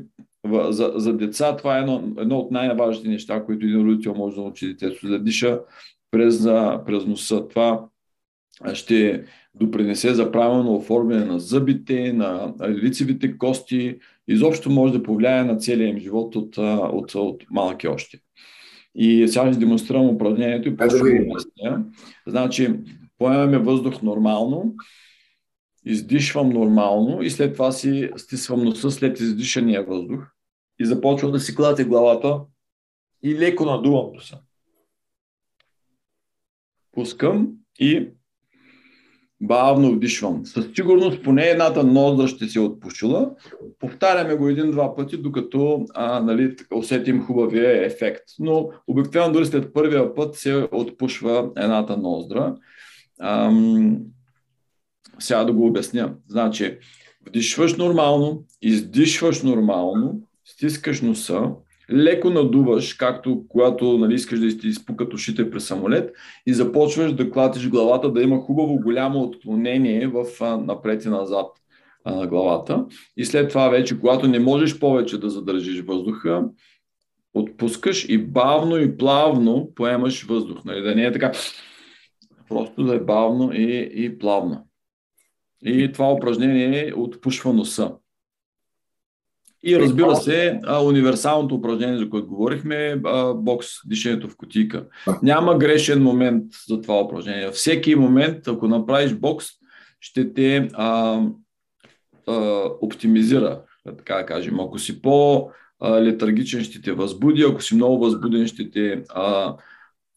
за, 0.69 0.93
за 0.95 1.13
деца 1.13 1.55
това 1.55 1.77
е 1.77 1.81
едно, 1.81 2.03
едно 2.17 2.38
от 2.38 2.51
най-важните 2.51 3.10
неща, 3.10 3.43
които 3.43 3.65
един 3.65 3.81
родител 3.81 4.15
може 4.15 4.36
да 4.36 4.41
научи 4.41 4.67
детето 4.67 5.07
да 5.07 5.19
диша 5.19 5.60
през, 6.12 6.43
през 6.86 7.05
носа. 7.05 7.47
Това 7.47 7.86
ще 8.73 9.23
допринесе 9.55 10.13
за 10.13 10.31
правилно 10.31 10.75
оформяне 10.75 11.25
на 11.25 11.39
зъбите, 11.39 12.13
на 12.13 12.53
лицевите 12.69 13.38
кости, 13.38 13.97
изобщо 14.27 14.69
може 14.69 14.93
да 14.93 15.03
повлияе 15.03 15.43
на 15.43 15.57
целия 15.57 15.89
им 15.89 15.97
живот 15.97 16.36
от, 16.36 16.57
от, 16.57 17.15
от 17.15 17.43
малки 17.51 17.88
още. 17.88 18.19
И 18.95 19.27
сега 19.27 19.51
ще 19.51 19.60
демонстрирам 19.60 20.05
упражнението 20.05 20.69
и 20.69 20.77
по 20.77 20.88
да 20.88 21.83
Значи, 22.27 22.73
поемаме 23.17 23.57
въздух 23.57 24.01
нормално, 24.01 24.75
издишвам 25.86 26.49
нормално 26.49 27.21
и 27.21 27.29
след 27.29 27.53
това 27.53 27.71
си 27.71 28.10
стисвам 28.17 28.63
носа 28.63 28.91
след 28.91 29.19
издишания 29.19 29.83
въздух 29.83 30.27
и 30.79 30.85
започвам 30.85 31.31
да 31.31 31.39
си 31.39 31.55
клате 31.55 31.83
главата 31.83 32.41
и 33.23 33.35
леко 33.35 33.65
надувам 33.65 34.13
носа. 34.13 34.39
Пускам 36.91 37.49
и 37.79 38.09
бавно 39.41 39.91
вдишвам. 39.91 40.45
Със 40.45 40.67
сигурност 40.75 41.23
поне 41.23 41.43
едната 41.43 41.83
ноздра 41.83 42.27
ще 42.27 42.47
се 42.47 42.59
отпушила. 42.59 43.35
Повтаряме 43.79 44.35
го 44.35 44.47
един-два 44.47 44.95
пъти, 44.95 45.17
докато 45.17 45.85
а, 45.93 46.19
нали, 46.19 46.55
усетим 46.75 47.21
хубавия 47.25 47.85
ефект. 47.85 48.23
Но 48.39 48.69
обикновено 48.87 49.33
дори 49.33 49.45
след 49.45 49.73
първия 49.73 50.15
път 50.15 50.35
се 50.35 50.67
отпушва 50.71 51.51
едната 51.57 51.97
ноздра. 51.97 52.55
Ам, 53.21 53.99
сега 55.19 55.43
да 55.43 55.53
го 55.53 55.67
обясня. 55.67 56.15
Значи, 56.27 56.77
вдишваш 57.27 57.77
нормално, 57.77 58.43
издишваш 58.61 59.43
нормално, 59.43 60.21
стискаш 60.57 61.01
носа, 61.01 61.51
леко 61.91 62.29
надуваш, 62.29 62.93
както 62.93 63.43
когато 63.47 63.97
нали, 63.97 64.13
искаш 64.13 64.39
да 64.39 64.57
ти 64.57 64.67
изпукат 64.67 65.13
ушите 65.13 65.51
през 65.51 65.67
самолет 65.67 66.15
и 66.45 66.53
започваш 66.53 67.13
да 67.13 67.31
клатиш 67.31 67.69
главата, 67.69 68.11
да 68.11 68.21
има 68.21 68.41
хубаво 68.41 68.79
голямо 68.79 69.21
отклонение 69.21 70.07
в 70.07 70.25
напред 70.57 71.05
и 71.05 71.09
назад 71.09 71.47
на 72.05 72.27
главата. 72.27 72.85
И 73.17 73.25
след 73.25 73.49
това 73.49 73.69
вече, 73.69 73.99
когато 73.99 74.27
не 74.27 74.39
можеш 74.39 74.79
повече 74.79 75.17
да 75.17 75.29
задържиш 75.29 75.81
въздуха, 75.81 76.43
отпускаш 77.33 78.09
и 78.09 78.17
бавно 78.17 78.77
и 78.77 78.97
плавно 78.97 79.71
поемаш 79.75 80.23
въздух. 80.23 80.65
Нали? 80.65 80.81
Да 80.81 80.95
не 80.95 81.05
е 81.05 81.11
така, 81.11 81.31
просто 82.49 82.83
да 82.83 82.95
е 82.95 82.99
бавно 82.99 83.53
и, 83.53 83.91
и 83.93 84.17
плавно. 84.19 84.67
И 85.65 85.91
това 85.91 86.13
упражнение 86.13 86.93
отпушва 86.95 87.53
носа. 87.53 87.91
И 89.63 89.79
разбира 89.79 90.15
се, 90.15 90.60
универсалното 90.83 91.55
упражнение, 91.55 91.97
за 91.97 92.10
което 92.10 92.27
говорихме, 92.27 92.75
е 92.75 92.95
бокс, 93.35 93.67
дишането 93.85 94.29
в 94.29 94.37
кутийка. 94.37 94.85
Няма 95.23 95.58
грешен 95.58 96.03
момент 96.03 96.43
за 96.69 96.81
това 96.81 97.01
упражнение. 97.01 97.51
Всеки 97.51 97.95
момент, 97.95 98.47
ако 98.47 98.67
направиш 98.67 99.13
бокс, 99.13 99.45
ще 99.99 100.33
те 100.33 100.69
а, 100.73 101.21
а, 102.27 102.63
оптимизира, 102.81 103.62
така 103.97 104.15
да 104.15 104.25
кажем. 104.25 104.60
Ако 104.60 104.79
си 104.79 105.01
по-летаргичен, 105.01 106.63
ще 106.63 106.81
те 106.81 106.91
възбуди, 106.91 107.43
ако 107.43 107.62
си 107.62 107.75
много 107.75 107.99
възбуден, 107.99 108.47
ще 108.47 108.71
те 108.71 109.03
а, 109.10 109.55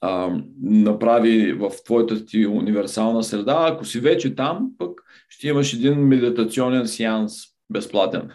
а, 0.01 0.30
направи 0.62 1.53
в 1.53 1.70
твоята 1.84 2.24
ти 2.24 2.47
универсална 2.47 3.22
среда. 3.22 3.68
Ако 3.72 3.84
си 3.84 4.01
вече 4.01 4.34
там, 4.34 4.70
пък 4.78 5.03
ще 5.28 5.49
имаш 5.49 5.72
един 5.72 5.95
медитационен 5.95 6.86
сеанс 6.86 7.32
безплатен. 7.70 8.30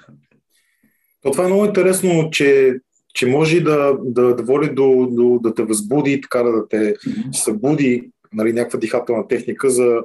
То 1.25 1.31
това 1.31 1.43
е 1.43 1.47
много 1.47 1.65
интересно, 1.65 2.29
че, 2.31 2.75
че 3.13 3.27
може 3.27 3.59
да, 3.59 3.97
да, 4.03 4.35
да 4.35 4.43
води 4.43 4.69
до, 4.69 5.07
до 5.11 5.39
да 5.43 5.53
те 5.53 5.63
възбуди, 5.63 6.21
така 6.21 6.43
да 6.43 6.67
те 6.67 6.95
събуди 7.31 8.11
нали, 8.33 8.53
някаква 8.53 8.79
дихателна 8.79 9.27
техника 9.27 9.69
за 9.69 10.01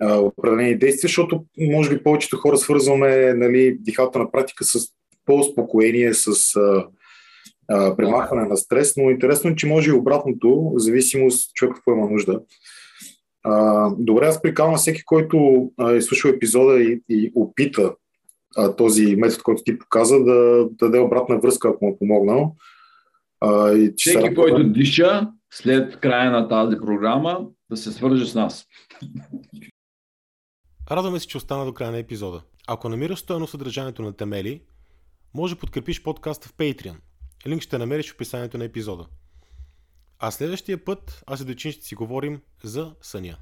а, 0.00 0.16
определени 0.16 0.78
действия, 0.78 1.08
защото 1.08 1.44
може 1.58 1.90
би 1.90 2.02
повечето 2.02 2.36
хора 2.36 2.56
свързваме 2.56 3.34
нали, 3.34 3.76
дихателна 3.80 4.30
практика 4.30 4.64
с 4.64 4.78
по-успокоение, 5.26 6.14
с 6.14 6.56
а, 6.56 6.86
а, 7.68 7.96
премахване 7.96 8.48
на 8.48 8.56
стрес, 8.56 8.96
но 8.96 9.10
интересно 9.10 9.50
е, 9.50 9.56
че 9.56 9.66
може 9.66 9.90
и 9.90 9.94
обратното, 9.94 10.72
в 10.74 10.78
зависимост 10.78 11.54
човек 11.54 11.74
какво 11.74 11.92
има 11.92 12.10
нужда. 12.10 12.40
А, 13.44 13.88
добре, 13.98 14.26
аз 14.26 14.42
прикалвам 14.42 14.76
всеки, 14.76 15.04
който 15.04 15.68
а, 15.78 15.92
изслушва 15.92 16.30
епизода 16.30 16.82
и, 16.82 17.00
и 17.08 17.32
опита 17.34 17.94
а, 18.56 18.76
този 18.76 19.16
метод, 19.16 19.42
който 19.42 19.62
ти 19.62 19.78
показа, 19.78 20.18
да, 20.18 20.24
да 20.24 20.68
даде 20.70 20.98
обратна 20.98 21.38
връзка, 21.38 21.68
ако 21.68 21.84
му 21.84 21.92
е 21.92 21.98
помогнал. 21.98 22.56
А, 23.40 23.72
и, 23.72 23.92
Всеки, 23.96 24.26
се... 24.26 24.34
който 24.34 24.64
диша 24.64 25.28
след 25.50 26.00
края 26.00 26.30
на 26.30 26.48
тази 26.48 26.76
програма, 26.76 27.46
да 27.70 27.76
се 27.76 27.92
свърже 27.92 28.26
с 28.26 28.34
нас. 28.34 28.66
Радваме 30.90 31.20
се, 31.20 31.26
че 31.26 31.36
остана 31.36 31.64
до 31.64 31.74
края 31.74 31.90
на 31.90 31.98
епизода. 31.98 32.42
Ако 32.68 32.88
намираш 32.88 33.18
стоено 33.18 33.46
съдържанието 33.46 34.02
на 34.02 34.12
Темели, 34.12 34.62
може 35.34 35.54
да 35.54 35.60
подкрепиш 35.60 36.02
подкаста 36.02 36.48
в 36.48 36.54
Patreon. 36.54 36.96
Линк 37.46 37.62
ще 37.62 37.78
намериш 37.78 38.10
в 38.10 38.14
описанието 38.14 38.58
на 38.58 38.64
епизода. 38.64 39.06
А 40.18 40.30
следващия 40.30 40.84
път 40.84 41.22
аз 41.26 41.40
и 41.40 41.44
Дочин 41.44 41.72
ще 41.72 41.84
си 41.84 41.94
говорим 41.94 42.40
за 42.62 42.94
съня. 43.00 43.36